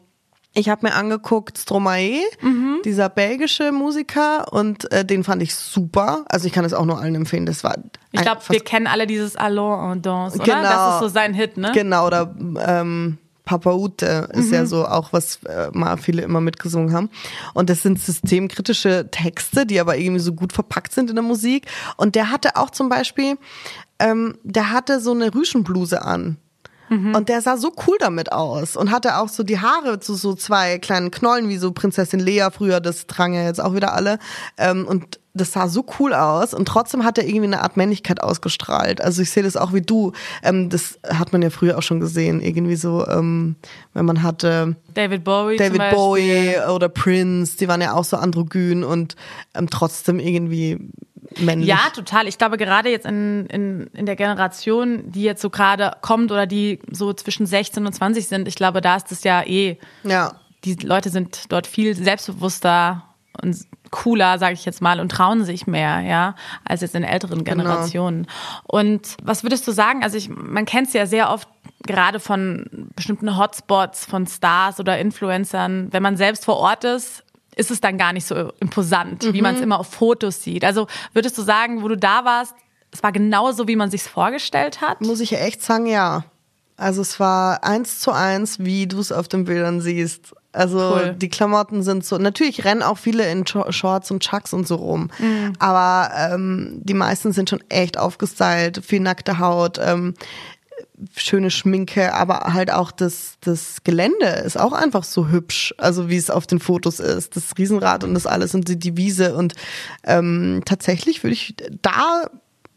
ich 0.55 0.67
habe 0.69 0.87
mir 0.87 0.95
angeguckt 0.95 1.59
Stromae, 1.59 2.23
mhm. 2.41 2.79
dieser 2.85 3.09
belgische 3.09 3.71
Musiker, 3.71 4.51
und 4.51 4.91
äh, 4.91 5.05
den 5.05 5.23
fand 5.23 5.43
ich 5.43 5.53
super. 5.53 6.25
Also 6.27 6.47
ich 6.47 6.53
kann 6.53 6.65
es 6.65 6.73
auch 6.73 6.85
nur 6.85 6.99
allen 6.99 7.13
empfehlen. 7.13 7.45
Das 7.45 7.63
war 7.63 7.75
ich 8.11 8.21
glaube, 8.21 8.41
wir 8.49 8.61
kennen 8.61 8.87
alle 8.87 9.05
dieses 9.05 9.35
Allons 9.35 9.93
en 9.93 10.01
Danse, 10.01 10.39
oder? 10.39 10.45
Genau, 10.45 10.63
das 10.63 10.93
ist 10.95 10.99
so 11.01 11.07
sein 11.09 11.35
Hit, 11.35 11.57
ne? 11.57 11.71
Genau, 11.75 12.07
oder 12.07 12.35
ähm, 12.65 13.19
Papaute 13.47 14.27
ist 14.33 14.47
mhm. 14.47 14.53
ja 14.53 14.65
so 14.65 14.85
auch, 14.85 15.13
was 15.13 15.39
äh, 15.45 15.69
mal 15.71 15.95
viele 15.95 16.21
immer 16.21 16.41
mitgesungen 16.41 16.93
haben. 16.93 17.09
Und 17.53 17.69
das 17.69 17.81
sind 17.81 17.97
systemkritische 17.97 19.07
Texte, 19.09 19.65
die 19.65 19.79
aber 19.79 19.97
irgendwie 19.97 20.19
so 20.19 20.33
gut 20.33 20.51
verpackt 20.51 20.93
sind 20.93 21.09
in 21.09 21.15
der 21.15 21.23
Musik. 21.23 21.65
Und 21.95 22.15
der 22.15 22.29
hatte 22.29 22.57
auch 22.57 22.71
zum 22.71 22.89
Beispiel, 22.89 23.37
ähm, 23.99 24.37
der 24.43 24.71
hatte 24.71 24.99
so 24.99 25.11
eine 25.11 25.33
Rüschenbluse 25.33 26.01
an. 26.01 26.35
Mhm. 26.89 27.15
Und 27.15 27.29
der 27.29 27.41
sah 27.41 27.55
so 27.55 27.71
cool 27.87 27.95
damit 27.99 28.33
aus 28.33 28.75
und 28.75 28.91
hatte 28.91 29.17
auch 29.17 29.29
so 29.29 29.43
die 29.43 29.59
Haare 29.59 30.01
zu 30.01 30.15
so 30.15 30.33
zwei 30.33 30.77
kleinen 30.77 31.09
Knollen, 31.09 31.47
wie 31.47 31.57
so 31.57 31.71
Prinzessin 31.71 32.19
Lea 32.19 32.49
früher, 32.51 32.81
das 32.81 33.07
tragen 33.07 33.33
ja 33.33 33.43
jetzt 33.43 33.61
auch 33.61 33.73
wieder 33.73 33.93
alle. 33.93 34.19
Ähm, 34.57 34.85
und 34.85 35.19
das 35.37 35.53
sah 35.53 35.67
so 35.67 35.85
cool 35.99 36.13
aus 36.13 36.53
und 36.53 36.67
trotzdem 36.67 37.03
hat 37.03 37.17
er 37.17 37.25
irgendwie 37.25 37.45
eine 37.45 37.61
Art 37.61 37.77
Männlichkeit 37.77 38.21
ausgestrahlt. 38.21 39.01
Also 39.01 39.21
ich 39.21 39.31
sehe 39.31 39.43
das 39.43 39.55
auch 39.55 39.73
wie 39.73 39.81
du. 39.81 40.11
Ähm, 40.43 40.69
das 40.69 40.99
hat 41.07 41.31
man 41.31 41.41
ja 41.41 41.49
früher 41.49 41.77
auch 41.77 41.83
schon 41.83 41.99
gesehen. 41.99 42.41
Irgendwie 42.41 42.75
so, 42.75 43.07
ähm, 43.07 43.55
wenn 43.93 44.05
man 44.05 44.23
hatte 44.23 44.75
David 44.93 45.23
Bowie, 45.23 45.57
David 45.57 45.91
Bowie 45.91 46.55
oder 46.73 46.89
Prince, 46.89 47.57
die 47.57 47.67
waren 47.67 47.81
ja 47.81 47.93
auch 47.93 48.03
so 48.03 48.17
androgyn 48.17 48.83
und 48.83 49.15
ähm, 49.53 49.69
trotzdem 49.69 50.19
irgendwie 50.19 50.91
männlich. 51.39 51.67
Ja, 51.67 51.89
total. 51.93 52.27
Ich 52.27 52.37
glaube, 52.37 52.57
gerade 52.57 52.89
jetzt 52.89 53.05
in, 53.05 53.45
in, 53.47 53.87
in 53.93 54.05
der 54.05 54.15
Generation, 54.15 55.11
die 55.11 55.23
jetzt 55.23 55.41
so 55.41 55.49
gerade 55.49 55.93
kommt 56.01 56.31
oder 56.31 56.47
die 56.47 56.79
so 56.91 57.13
zwischen 57.13 57.45
16 57.45 57.85
und 57.85 57.93
20 57.93 58.27
sind, 58.27 58.47
ich 58.47 58.55
glaube, 58.55 58.81
da 58.81 58.95
ist 58.95 59.11
es 59.11 59.23
ja 59.23 59.43
eh. 59.43 59.77
Ja. 60.03 60.33
Die 60.63 60.75
Leute 60.75 61.09
sind 61.09 61.51
dort 61.51 61.67
viel 61.67 61.95
selbstbewusster 61.95 63.03
und 63.41 63.55
cooler, 63.91 64.39
sage 64.39 64.53
ich 64.53 64.65
jetzt 64.65 64.81
mal, 64.81 64.99
und 64.99 65.09
trauen 65.09 65.43
sich 65.43 65.67
mehr, 65.67 66.01
ja, 66.01 66.35
als 66.63 66.81
jetzt 66.81 66.95
in 66.95 67.03
älteren 67.03 67.43
genau. 67.43 67.63
Generationen. 67.63 68.23
Genau. 68.23 68.81
Und 68.81 69.17
was 69.23 69.43
würdest 69.43 69.67
du 69.67 69.71
sagen? 69.71 70.03
Also 70.03 70.17
ich, 70.17 70.29
man 70.29 70.65
kennt 70.65 70.87
es 70.87 70.93
ja 70.93 71.05
sehr 71.05 71.31
oft 71.31 71.47
gerade 71.85 72.19
von 72.19 72.89
bestimmten 72.95 73.37
Hotspots 73.37 74.05
von 74.05 74.27
Stars 74.27 74.79
oder 74.79 74.97
Influencern. 74.97 75.87
Wenn 75.91 76.03
man 76.03 76.17
selbst 76.17 76.45
vor 76.45 76.57
Ort 76.57 76.83
ist, 76.83 77.23
ist 77.55 77.71
es 77.71 77.81
dann 77.81 77.97
gar 77.97 78.13
nicht 78.13 78.25
so 78.25 78.51
imposant, 78.59 79.23
mhm. 79.23 79.33
wie 79.33 79.41
man 79.41 79.55
es 79.55 79.61
immer 79.61 79.79
auf 79.79 79.87
Fotos 79.87 80.43
sieht. 80.43 80.63
Also 80.63 80.87
würdest 81.13 81.37
du 81.37 81.41
sagen, 81.41 81.81
wo 81.81 81.87
du 81.87 81.97
da 81.97 82.23
warst, 82.23 82.55
es 82.91 83.03
war 83.03 83.11
genauso, 83.11 83.67
wie 83.67 83.75
man 83.75 83.89
sich 83.89 84.03
vorgestellt 84.03 84.81
hat? 84.81 85.01
Muss 85.01 85.19
ich 85.19 85.33
echt 85.33 85.61
sagen, 85.61 85.87
ja. 85.87 86.23
Also 86.77 87.01
es 87.01 87.19
war 87.19 87.63
eins 87.63 87.99
zu 87.99 88.11
eins, 88.11 88.59
wie 88.59 88.85
du 88.87 88.99
es 88.99 89.11
auf 89.11 89.27
den 89.27 89.45
Bildern 89.45 89.81
siehst. 89.81 90.33
Also 90.53 90.79
cool. 90.79 91.15
die 91.17 91.29
Klamotten 91.29 91.83
sind 91.83 92.05
so, 92.05 92.17
natürlich 92.17 92.65
rennen 92.65 92.81
auch 92.81 92.97
viele 92.97 93.29
in 93.29 93.45
Shorts 93.45 94.09
und 94.11 94.23
Chucks 94.23 94.53
und 94.53 94.67
so 94.67 94.75
rum, 94.75 95.11
mhm. 95.19 95.53
aber 95.59 96.09
ähm, 96.15 96.79
die 96.83 96.95
meisten 96.95 97.31
sind 97.31 97.49
schon 97.49 97.63
echt 97.69 97.99
aufgestylt, 97.99 98.83
viel 98.83 99.01
nackte 99.01 99.37
Haut, 99.37 99.77
ähm, 99.79 100.15
schöne 101.15 101.51
Schminke, 101.51 102.13
aber 102.13 102.53
halt 102.53 102.71
auch 102.71 102.91
das, 102.91 103.37
das 103.41 103.83
Gelände 103.83 104.25
ist 104.25 104.59
auch 104.59 104.73
einfach 104.73 105.03
so 105.03 105.27
hübsch, 105.27 105.75
also 105.77 106.09
wie 106.09 106.17
es 106.17 106.31
auf 106.31 106.47
den 106.47 106.59
Fotos 106.59 106.99
ist, 106.99 107.35
das 107.35 107.55
Riesenrad 107.57 108.03
und 108.03 108.15
das 108.15 108.25
alles 108.25 108.55
und 108.55 108.67
die, 108.67 108.79
die 108.79 108.97
Wiese 108.97 109.35
und 109.35 109.53
ähm, 110.05 110.63
tatsächlich 110.65 111.23
würde 111.23 111.33
ich 111.33 111.55
da 111.83 112.31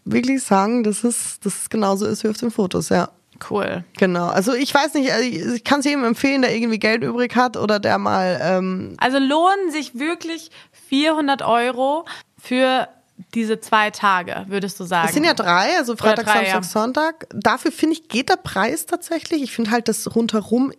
wirklich 0.05 0.43
sagen, 0.43 0.83
dass 0.85 1.03
es, 1.05 1.41
dass 1.41 1.63
es 1.63 1.71
genauso 1.71 2.05
ist 2.07 2.25
wie 2.25 2.29
auf 2.29 2.37
den 2.37 2.51
Fotos, 2.51 2.91
ja. 2.91 3.09
Cool. 3.49 3.85
Genau. 3.99 4.27
Also 4.27 4.53
ich 4.53 4.75
weiß 4.75 4.95
nicht, 4.95 5.13
also 5.13 5.55
ich 5.55 5.65
kann 5.65 5.81
es 5.81 5.87
jedem 5.87 6.05
empfehlen, 6.05 6.43
der 6.43 6.55
irgendwie 6.55 6.79
Geld 6.79 7.03
übrig 7.03 7.37
hat 7.37 7.57
oder 7.57 7.79
der 7.79 7.99
mal. 7.99 8.41
Ähm 8.43 8.97
also 8.99 9.19
lohnen 9.19 9.71
sich 9.71 9.99
wirklich 9.99 10.51
400 10.89 11.43
Euro 11.43 12.05
für 12.39 12.89
diese 13.35 13.61
zwei 13.61 13.91
Tage, 13.91 14.45
würdest 14.49 14.81
du 14.81 14.85
sagen? 14.85 15.09
Es 15.09 15.15
sind 15.15 15.25
ja 15.25 15.35
drei, 15.35 15.77
also 15.77 15.97
Freitag, 15.97 16.27
drei, 16.27 16.51
Samstag, 16.51 16.55
ja. 16.55 16.63
Sonntag. 16.63 17.27
Dafür 17.35 17.73
finde 17.73 17.95
ich, 17.95 18.09
geht 18.09 18.29
der 18.29 18.37
Preis 18.37 18.87
tatsächlich. 18.87 19.43
Ich 19.43 19.53
finde 19.53 19.71
halt 19.71 19.89
das 19.89 20.15
rundherum 20.15 20.73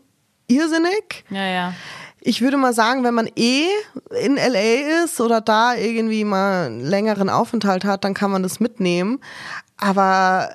irrsinnig. 0.48 1.24
Ja, 1.30 1.46
ja. 1.46 1.74
Ich 2.24 2.42
würde 2.42 2.58
mal 2.58 2.74
sagen, 2.74 3.04
wenn 3.04 3.16
man 3.16 3.28
eh 3.36 3.66
in 4.24 4.36
LA 4.36 5.04
ist 5.04 5.20
oder 5.20 5.42
da 5.42 5.74
irgendwie 5.74 6.24
mal 6.24 6.68
einen 6.68 6.82
längeren 6.82 7.30
Aufenthalt 7.30 7.84
hat, 7.84 8.04
dann 8.04 8.14
kann 8.14 8.30
man 8.30 8.44
das 8.44 8.60
mitnehmen. 8.60 9.20
Aber 9.78 10.54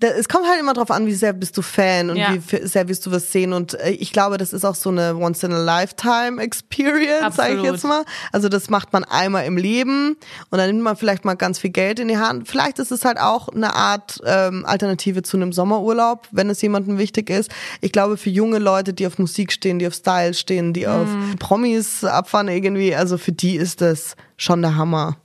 da, 0.00 0.08
es 0.08 0.28
kommt 0.28 0.46
halt 0.46 0.60
immer 0.60 0.74
drauf 0.74 0.90
an, 0.90 1.06
wie 1.06 1.14
sehr 1.14 1.32
bist 1.32 1.56
du 1.56 1.62
Fan 1.62 2.10
und 2.10 2.16
ja. 2.16 2.34
wie 2.34 2.66
sehr 2.66 2.88
willst 2.88 3.06
du 3.06 3.12
was 3.12 3.32
sehen. 3.32 3.52
Und 3.52 3.74
äh, 3.74 3.90
ich 3.90 4.12
glaube, 4.12 4.38
das 4.38 4.52
ist 4.52 4.64
auch 4.64 4.74
so 4.74 4.90
eine 4.90 5.14
Once-in-a-Lifetime-Experience, 5.16 7.36
sage 7.36 7.56
ich 7.56 7.62
jetzt 7.62 7.84
mal. 7.84 8.04
Also 8.32 8.48
das 8.48 8.70
macht 8.70 8.92
man 8.92 9.04
einmal 9.04 9.46
im 9.46 9.56
Leben 9.56 10.16
und 10.50 10.58
dann 10.58 10.68
nimmt 10.68 10.82
man 10.82 10.96
vielleicht 10.96 11.24
mal 11.24 11.34
ganz 11.34 11.58
viel 11.58 11.70
Geld 11.70 12.00
in 12.00 12.08
die 12.08 12.18
Hand. 12.18 12.48
Vielleicht 12.48 12.78
ist 12.78 12.92
es 12.92 13.04
halt 13.04 13.18
auch 13.18 13.48
eine 13.48 13.74
Art 13.74 14.20
ähm, 14.24 14.64
Alternative 14.66 15.22
zu 15.22 15.36
einem 15.36 15.52
Sommerurlaub, 15.52 16.28
wenn 16.30 16.50
es 16.50 16.62
jemandem 16.62 16.98
wichtig 16.98 17.30
ist. 17.30 17.50
Ich 17.80 17.92
glaube, 17.92 18.16
für 18.16 18.30
junge 18.30 18.58
Leute, 18.58 18.92
die 18.92 19.06
auf 19.06 19.18
Musik 19.18 19.52
stehen, 19.52 19.78
die 19.78 19.86
auf 19.86 19.94
Style 19.94 20.34
stehen, 20.34 20.72
die 20.72 20.86
mhm. 20.86 20.92
auf 20.92 21.08
Promis 21.38 22.04
abfahren 22.04 22.48
irgendwie, 22.48 22.94
also 22.94 23.18
für 23.18 23.32
die 23.32 23.56
ist 23.56 23.80
das 23.80 24.16
schon 24.36 24.62
der 24.62 24.76
Hammer. 24.76 25.16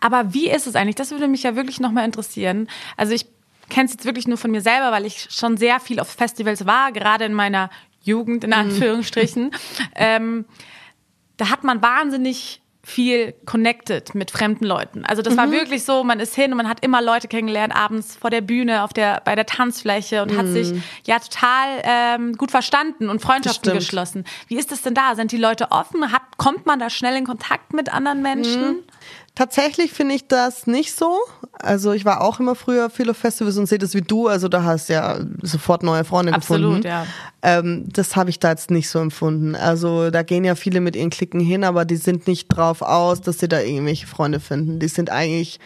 Aber 0.00 0.34
wie 0.34 0.50
ist 0.50 0.66
es 0.66 0.74
eigentlich? 0.74 0.96
Das 0.96 1.10
würde 1.10 1.28
mich 1.28 1.42
ja 1.42 1.56
wirklich 1.56 1.80
nochmal 1.80 2.04
interessieren. 2.04 2.68
Also 2.96 3.14
ich 3.14 3.26
kenne 3.72 3.86
es 3.86 3.92
jetzt 3.92 4.04
wirklich 4.04 4.28
nur 4.28 4.38
von 4.38 4.50
mir 4.50 4.60
selber, 4.60 4.92
weil 4.92 5.06
ich 5.06 5.28
schon 5.30 5.56
sehr 5.56 5.80
viel 5.80 5.98
auf 5.98 6.08
Festivals 6.08 6.66
war, 6.66 6.92
gerade 6.92 7.24
in 7.24 7.34
meiner 7.34 7.70
Jugend 8.02 8.44
in 8.44 8.52
Anführungsstrichen, 8.52 9.50
ähm, 9.94 10.44
da 11.36 11.50
hat 11.50 11.64
man 11.64 11.80
wahnsinnig 11.82 12.60
viel 12.84 13.32
connected 13.46 14.12
mit 14.16 14.32
fremden 14.32 14.64
Leuten. 14.64 15.04
Also 15.06 15.22
das 15.22 15.36
war 15.36 15.52
wirklich 15.52 15.84
so, 15.84 16.02
man 16.02 16.18
ist 16.18 16.34
hin 16.34 16.50
und 16.50 16.56
man 16.56 16.68
hat 16.68 16.84
immer 16.84 17.00
Leute 17.00 17.28
kennengelernt, 17.28 17.74
abends 17.74 18.16
vor 18.16 18.28
der 18.28 18.40
Bühne, 18.40 18.82
auf 18.82 18.92
der, 18.92 19.22
bei 19.24 19.36
der 19.36 19.46
Tanzfläche 19.46 20.20
und 20.20 20.36
hat 20.36 20.48
sich 20.48 20.72
ja 21.04 21.20
total 21.20 21.82
ähm, 21.84 22.32
gut 22.34 22.50
verstanden 22.50 23.08
und 23.08 23.22
Freundschaften 23.22 23.72
geschlossen. 23.72 24.24
Wie 24.48 24.56
ist 24.56 24.72
es 24.72 24.82
denn 24.82 24.94
da? 24.94 25.14
Sind 25.14 25.30
die 25.30 25.36
Leute 25.36 25.70
offen? 25.70 26.10
Hat, 26.10 26.22
kommt 26.38 26.66
man 26.66 26.80
da 26.80 26.90
schnell 26.90 27.16
in 27.16 27.24
Kontakt 27.24 27.72
mit 27.72 27.92
anderen 27.92 28.20
Menschen? 28.20 28.82
Tatsächlich 29.34 29.92
finde 29.92 30.14
ich 30.14 30.28
das 30.28 30.66
nicht 30.66 30.94
so. 30.94 31.16
Also 31.54 31.92
ich 31.92 32.04
war 32.04 32.20
auch 32.20 32.38
immer 32.38 32.54
früher 32.54 32.90
viel 32.90 33.08
auf 33.08 33.16
Festivals 33.16 33.56
und 33.56 33.66
sehe 33.66 33.78
das 33.78 33.94
wie 33.94 34.02
du. 34.02 34.28
Also 34.28 34.48
da 34.48 34.62
hast 34.62 34.88
ja 34.90 35.20
sofort 35.40 35.82
neue 35.82 36.04
Freunde 36.04 36.34
Absolut, 36.34 36.82
gefunden. 36.82 36.86
ja. 36.86 37.06
Ähm, 37.42 37.84
das 37.90 38.14
habe 38.14 38.28
ich 38.28 38.40
da 38.40 38.50
jetzt 38.50 38.70
nicht 38.70 38.90
so 38.90 38.98
empfunden. 38.98 39.54
Also 39.56 40.10
da 40.10 40.22
gehen 40.22 40.44
ja 40.44 40.54
viele 40.54 40.80
mit 40.80 40.96
ihren 40.96 41.08
Klicken 41.10 41.40
hin, 41.40 41.64
aber 41.64 41.86
die 41.86 41.96
sind 41.96 42.26
nicht 42.26 42.48
drauf 42.48 42.82
aus, 42.82 43.22
dass 43.22 43.38
sie 43.38 43.48
da 43.48 43.60
irgendwelche 43.60 44.06
Freunde 44.06 44.38
finden. 44.38 44.78
Die 44.78 44.88
sind 44.88 45.08
eigentlich 45.10 45.58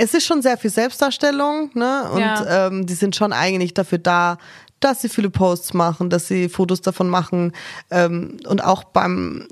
es 0.00 0.14
ist 0.14 0.26
schon 0.26 0.42
sehr 0.42 0.56
viel 0.56 0.70
Selbstdarstellung, 0.70 1.70
ne? 1.74 2.08
Und 2.12 2.20
Ja. 2.20 2.66
ähm, 2.68 2.86
die 2.86 2.94
sind 2.94 3.16
schon 3.16 3.32
eigentlich 3.32 3.74
dafür 3.74 3.98
da, 3.98 4.38
dass 4.78 5.02
sie 5.02 5.08
viele 5.08 5.28
Posts 5.28 5.74
machen, 5.74 6.08
dass 6.08 6.28
sie 6.28 6.48
Fotos 6.48 6.80
davon 6.82 7.08
machen. 7.08 7.52
Ähm, 7.90 8.36
und 8.46 8.62
auch 8.62 8.84
beim, 8.84 9.48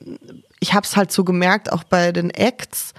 ich 0.61 0.73
habe 0.73 0.87
es 0.87 0.97
halt 0.97 1.11
so 1.11 1.25
gemerkt, 1.25 1.73
auch 1.73 1.83
bei 1.83 2.13
den 2.13 2.31
Acts, 2.31 2.93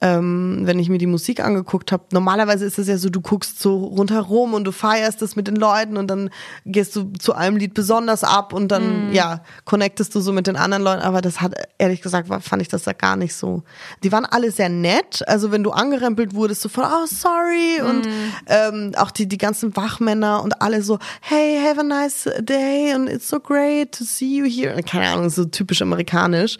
ähm, 0.00 0.60
wenn 0.62 0.78
ich 0.78 0.88
mir 0.88 0.98
die 0.98 1.06
Musik 1.06 1.40
angeguckt 1.40 1.92
habe, 1.92 2.04
normalerweise 2.12 2.64
ist 2.64 2.78
es 2.78 2.88
ja 2.88 2.96
so, 2.96 3.10
du 3.10 3.20
guckst 3.20 3.60
so 3.60 3.84
rundherum 3.84 4.54
und 4.54 4.64
du 4.64 4.72
feierst 4.72 5.20
das 5.20 5.36
mit 5.36 5.46
den 5.46 5.56
Leuten 5.56 5.98
und 5.98 6.08
dann 6.08 6.30
gehst 6.64 6.96
du 6.96 7.12
zu 7.18 7.34
einem 7.34 7.56
Lied 7.56 7.74
besonders 7.74 8.24
ab 8.24 8.54
und 8.54 8.68
dann, 8.68 9.12
ja, 9.12 9.42
connectest 9.66 10.14
du 10.14 10.20
so 10.20 10.32
mit 10.32 10.46
den 10.46 10.56
anderen 10.56 10.82
Leuten. 10.82 11.02
Aber 11.02 11.20
das 11.20 11.42
hat, 11.42 11.54
ehrlich 11.76 12.00
gesagt, 12.00 12.28
fand 12.42 12.62
ich 12.62 12.68
das 12.68 12.84
da 12.84 12.92
gar 12.92 13.16
nicht 13.16 13.34
so. 13.34 13.62
Die 14.02 14.10
waren 14.10 14.24
alle 14.24 14.50
sehr 14.50 14.70
nett. 14.70 15.22
Also 15.28 15.52
wenn 15.52 15.62
du 15.62 15.70
angerempelt 15.70 16.34
wurdest, 16.34 16.62
so 16.62 16.70
von, 16.70 16.84
oh, 16.84 17.06
sorry. 17.06 17.82
Und 17.82 18.08
ähm, 18.46 18.92
auch 18.96 19.10
die, 19.10 19.28
die 19.28 19.38
ganzen 19.38 19.76
Wachmänner 19.76 20.42
und 20.42 20.62
alle 20.62 20.82
so, 20.82 20.98
hey, 21.20 21.60
have 21.62 21.78
a 21.78 21.84
nice 21.84 22.28
day 22.40 22.92
and 22.92 23.10
it's 23.10 23.28
so 23.28 23.38
great 23.38 23.92
to 23.92 24.04
see 24.04 24.38
you 24.38 24.46
here. 24.46 24.82
Keine 24.82 25.10
Ahnung, 25.10 25.28
so 25.28 25.44
typisch 25.44 25.82
amerikanisch. 25.82 26.56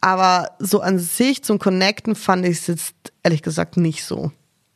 Aber 0.00 0.50
so 0.58 0.80
an 0.80 0.98
sich 0.98 1.42
zum 1.42 1.58
Connecten 1.58 2.14
fand 2.14 2.44
ich 2.46 2.58
es 2.58 2.66
jetzt 2.66 2.94
ehrlich 3.22 3.42
gesagt 3.42 3.76
nicht 3.76 4.04
so. 4.04 4.30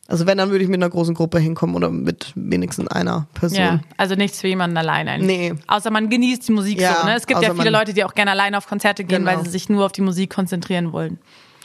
Also 0.08 0.26
wenn, 0.26 0.38
dann 0.38 0.50
würde 0.50 0.64
ich 0.64 0.68
mit 0.70 0.78
einer 0.82 0.90
großen 0.90 1.14
Gruppe 1.14 1.38
hinkommen 1.38 1.76
oder 1.76 1.88
mit 1.88 2.32
wenigstens 2.34 2.88
einer 2.88 3.28
Person. 3.34 3.58
Ja, 3.60 3.80
also 3.96 4.16
nichts 4.16 4.40
für 4.40 4.48
jemanden 4.48 4.76
alleine. 4.76 5.12
eigentlich. 5.12 5.52
Nee. 5.52 5.54
Außer 5.68 5.90
man 5.92 6.08
genießt 6.10 6.48
die 6.48 6.52
Musik 6.52 6.80
Ja, 6.80 6.96
so. 7.02 7.06
Ne? 7.06 7.14
Es 7.14 7.28
gibt 7.28 7.40
ja 7.42 7.54
viele 7.54 7.70
Leute, 7.70 7.94
die 7.94 8.02
auch 8.04 8.14
gerne 8.14 8.32
alleine 8.32 8.58
auf 8.58 8.66
Konzerte 8.66 9.04
gehen, 9.04 9.24
Genau. 9.24 9.36
weil 9.38 9.44
sie 9.44 9.50
sich 9.50 9.68
nur 9.68 9.86
auf 9.86 9.92
die 9.92 10.00
Musik 10.00 10.30
konzentrieren 10.30 10.92
wollen. 10.92 11.18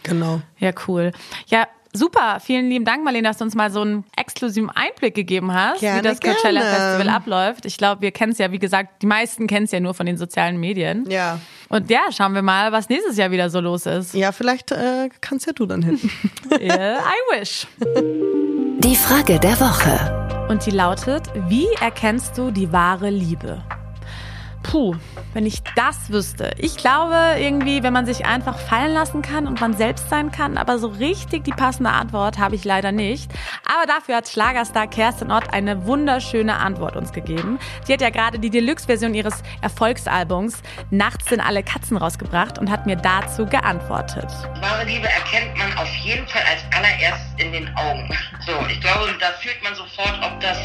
Genau. 0.04 0.42
Ja, 0.60 0.72
cool. 0.88 1.12
Ja, 1.48 1.68
super. 1.96 2.40
Vielen 2.40 2.70
lieben 2.70 2.86
Dank, 2.86 3.04
Marlene, 3.04 3.28
dass 3.28 3.38
du 3.38 3.44
uns 3.44 3.56
mal 3.56 3.72
so 3.72 3.82
einen 3.82 4.04
exklusiven 4.16 4.70
Einblick 4.70 5.16
gegeben 5.16 5.54
hast, 5.54 5.80
Gerne, 5.80 6.00
wie 6.00 6.04
das 6.04 6.20
Coachella 6.20 6.62
gerne. 6.62 6.76
Festival 6.76 7.10
abläuft. 7.10 7.66
Ich 7.66 7.78
glaube, 7.78 8.02
wir 8.02 8.12
kennen 8.12 8.32
es 8.32 8.38
ja, 8.38 8.52
wie 8.52 8.60
gesagt, 8.60 9.02
die 9.02 9.08
meisten 9.08 9.48
kennen 9.48 9.66
es 9.66 9.72
ja 9.72 9.80
nur 9.80 9.94
von 9.94 10.06
den 10.06 10.18
sozialen 10.18 10.60
Medien. 10.60 11.10
Ja. 11.10 11.40
Und 11.70 11.90
ja, 11.90 12.02
schauen 12.12 12.34
wir 12.34 12.42
mal, 12.42 12.72
was 12.72 12.90
nächstes 12.90 13.18
Jahr 13.18 13.32
wieder 13.32 13.50
so 13.50 13.60
los 13.60 13.86
ist. 13.86 14.14
Ja, 14.14 14.32
vielleicht 14.32 14.72
äh, 14.72 15.10
kannst 15.22 15.48
ja 15.48 15.54
du 15.54 15.66
dann 15.66 15.82
hin. 15.82 16.00
Yeah, 16.60 17.00
I 17.00 17.40
wish. 17.40 17.68
Die 18.80 18.96
Frage 18.96 19.40
der 19.40 19.60
Woche. 19.60 20.48
Und 20.50 20.66
die 20.66 20.72
lautet, 20.72 21.24
wie 21.48 21.68
erkennst 21.82 22.38
du 22.38 22.52
die 22.52 22.72
wahre 22.72 23.10
Liebe? 23.10 23.64
Puh, 24.66 24.96
wenn 25.34 25.46
ich 25.46 25.62
das 25.76 26.10
wüsste. 26.10 26.52
Ich 26.58 26.76
glaube 26.78 27.16
irgendwie, 27.38 27.84
wenn 27.84 27.94
man 27.94 28.08
sich 28.08 28.26
einfach 28.26 28.58
fallen 28.58 28.94
lassen 28.94 29.22
kann 29.22 29.46
und 29.48 29.62
man 29.62 29.74
selbst 29.74 30.10
sein 30.10 30.32
kann, 30.32 30.58
aber 30.58 30.80
so 30.80 30.88
richtig 30.88 31.44
die 31.44 31.52
passende 31.52 31.92
Antwort 31.92 32.40
habe 32.40 32.56
ich 32.56 32.64
leider 32.64 32.92
nicht. 32.92 33.32
Aber 33.66 33.86
dafür 33.86 34.18
hat 34.18 34.28
Schlagerstar 34.28 34.88
Kerstin 34.88 35.32
Ott 35.32 35.54
eine 35.54 35.86
wunderschöne 35.86 36.58
Antwort 36.58 36.96
uns 36.96 37.12
gegeben. 37.12 37.60
Sie 37.84 37.94
hat 37.94 38.02
ja 38.02 38.10
gerade 38.10 38.40
die 38.40 38.50
Deluxe-Version 38.50 39.14
ihres 39.14 39.44
Erfolgsalbums 39.62 40.64
Nachts 40.90 41.30
sind 41.30 41.42
alle 41.42 41.62
Katzen 41.62 41.98
rausgebracht 41.98 42.58
und 42.58 42.72
hat 42.72 42.86
mir 42.86 42.96
dazu 42.96 43.46
geantwortet. 43.46 44.32
Wahre 44.62 44.86
Liebe 44.86 45.08
erkennt 45.08 45.56
man 45.58 45.72
auf 45.78 45.94
jeden 46.04 46.28
Fall 46.28 46.44
als 46.44 46.64
allererstes 46.76 47.26
in 47.38 47.52
den 47.52 47.68
Augen. 47.76 48.10
So, 48.46 48.54
ich 48.70 48.80
glaube, 48.82 49.14
da 49.20 49.28
fühlt 49.42 49.62
man 49.64 49.76
sofort, 49.76 50.18
ob 50.24 50.40
das 50.40 50.58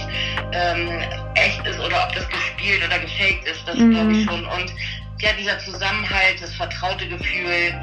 ähm, 0.52 1.02
echt 1.34 1.66
ist 1.66 1.78
oder 1.78 2.04
ob 2.06 2.14
das 2.14 2.28
gespielt 2.28 2.82
oder 2.84 2.98
gefaked 2.98 3.46
ist. 3.46 3.66
Das 3.66 3.76
glaube 3.90 4.12
ich 4.12 4.24
schon. 4.24 4.44
Und 4.46 4.74
ja, 5.20 5.32
dieser 5.38 5.58
Zusammenhalt, 5.58 6.40
das 6.40 6.54
vertraute 6.54 7.06
Gefühl, 7.06 7.74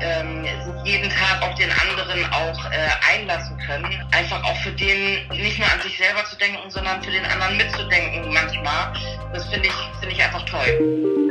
ähm, 0.00 0.44
sich 0.44 0.94
jeden 0.94 1.10
Tag 1.10 1.42
auf 1.42 1.54
den 1.56 1.70
anderen 1.70 2.24
auch 2.32 2.70
äh, 2.70 3.14
einlassen 3.14 3.58
können. 3.58 3.84
Einfach 4.12 4.42
auch 4.44 4.56
für 4.62 4.72
den 4.72 5.28
nicht 5.28 5.58
nur 5.58 5.70
an 5.70 5.80
sich 5.82 5.98
selber 5.98 6.24
zu 6.24 6.36
denken, 6.36 6.70
sondern 6.70 7.02
für 7.02 7.10
den 7.10 7.24
anderen 7.26 7.56
mitzudenken 7.58 8.32
manchmal. 8.32 8.94
Das 9.32 9.46
finde 9.48 9.68
ich, 9.68 10.00
finde 10.00 10.14
ich 10.14 10.22
einfach 10.22 10.42
toll. 10.46 11.25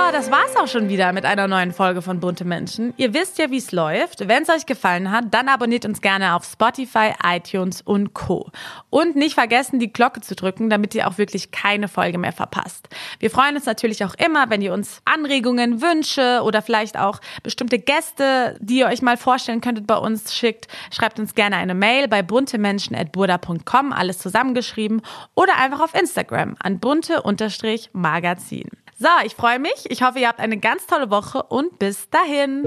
So, 0.00 0.12
das 0.12 0.30
war's 0.30 0.56
auch 0.56 0.66
schon 0.66 0.88
wieder 0.88 1.12
mit 1.12 1.26
einer 1.26 1.46
neuen 1.46 1.72
Folge 1.72 2.00
von 2.00 2.20
Bunte 2.20 2.46
Menschen. 2.46 2.94
Ihr 2.96 3.12
wisst 3.12 3.38
ja, 3.38 3.50
wie 3.50 3.58
es 3.58 3.70
läuft. 3.70 4.26
Wenn 4.26 4.44
es 4.44 4.48
euch 4.48 4.64
gefallen 4.64 5.10
hat, 5.10 5.26
dann 5.32 5.46
abonniert 5.48 5.84
uns 5.84 6.00
gerne 6.00 6.34
auf 6.34 6.44
Spotify, 6.46 7.12
iTunes 7.22 7.82
und 7.82 8.14
Co. 8.14 8.50
Und 8.88 9.14
nicht 9.14 9.34
vergessen, 9.34 9.78
die 9.78 9.92
Glocke 9.92 10.22
zu 10.22 10.34
drücken, 10.34 10.70
damit 10.70 10.94
ihr 10.94 11.06
auch 11.06 11.18
wirklich 11.18 11.50
keine 11.50 11.86
Folge 11.86 12.16
mehr 12.16 12.32
verpasst. 12.32 12.88
Wir 13.18 13.30
freuen 13.30 13.56
uns 13.56 13.66
natürlich 13.66 14.02
auch 14.02 14.14
immer, 14.14 14.48
wenn 14.48 14.62
ihr 14.62 14.72
uns 14.72 15.02
Anregungen, 15.04 15.82
Wünsche 15.82 16.40
oder 16.44 16.62
vielleicht 16.62 16.98
auch 16.98 17.20
bestimmte 17.42 17.78
Gäste, 17.78 18.56
die 18.58 18.78
ihr 18.78 18.86
euch 18.86 19.02
mal 19.02 19.18
vorstellen 19.18 19.60
könntet, 19.60 19.86
bei 19.86 19.98
uns 19.98 20.34
schickt. 20.34 20.66
Schreibt 20.90 21.18
uns 21.20 21.34
gerne 21.34 21.56
eine 21.56 21.74
Mail 21.74 22.08
bei 22.08 22.22
buntemenschen.burda.com, 22.22 23.92
alles 23.92 24.18
zusammengeschrieben, 24.18 25.02
oder 25.34 25.58
einfach 25.58 25.80
auf 25.80 25.94
Instagram 25.94 26.56
an 26.58 26.80
bunte-magazin. 26.80 28.70
So, 29.02 29.08
ich 29.24 29.34
freue 29.34 29.58
mich. 29.58 29.90
Ich 29.90 30.02
hoffe, 30.02 30.18
ihr 30.18 30.28
habt 30.28 30.40
eine 30.40 30.58
ganz 30.58 30.86
tolle 30.86 31.08
Woche 31.08 31.42
und 31.44 31.78
bis 31.78 32.10
dahin. 32.10 32.64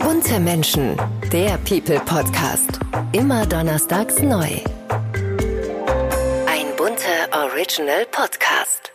Bunte 0.00 0.40
Menschen, 0.40 0.96
der 1.32 1.58
People 1.58 2.00
Podcast. 2.00 2.80
Immer 3.12 3.46
donnerstags 3.46 4.20
neu. 4.20 4.48
Ein 6.48 6.74
bunter 6.76 7.30
Original 7.30 8.04
Podcast. 8.10 8.90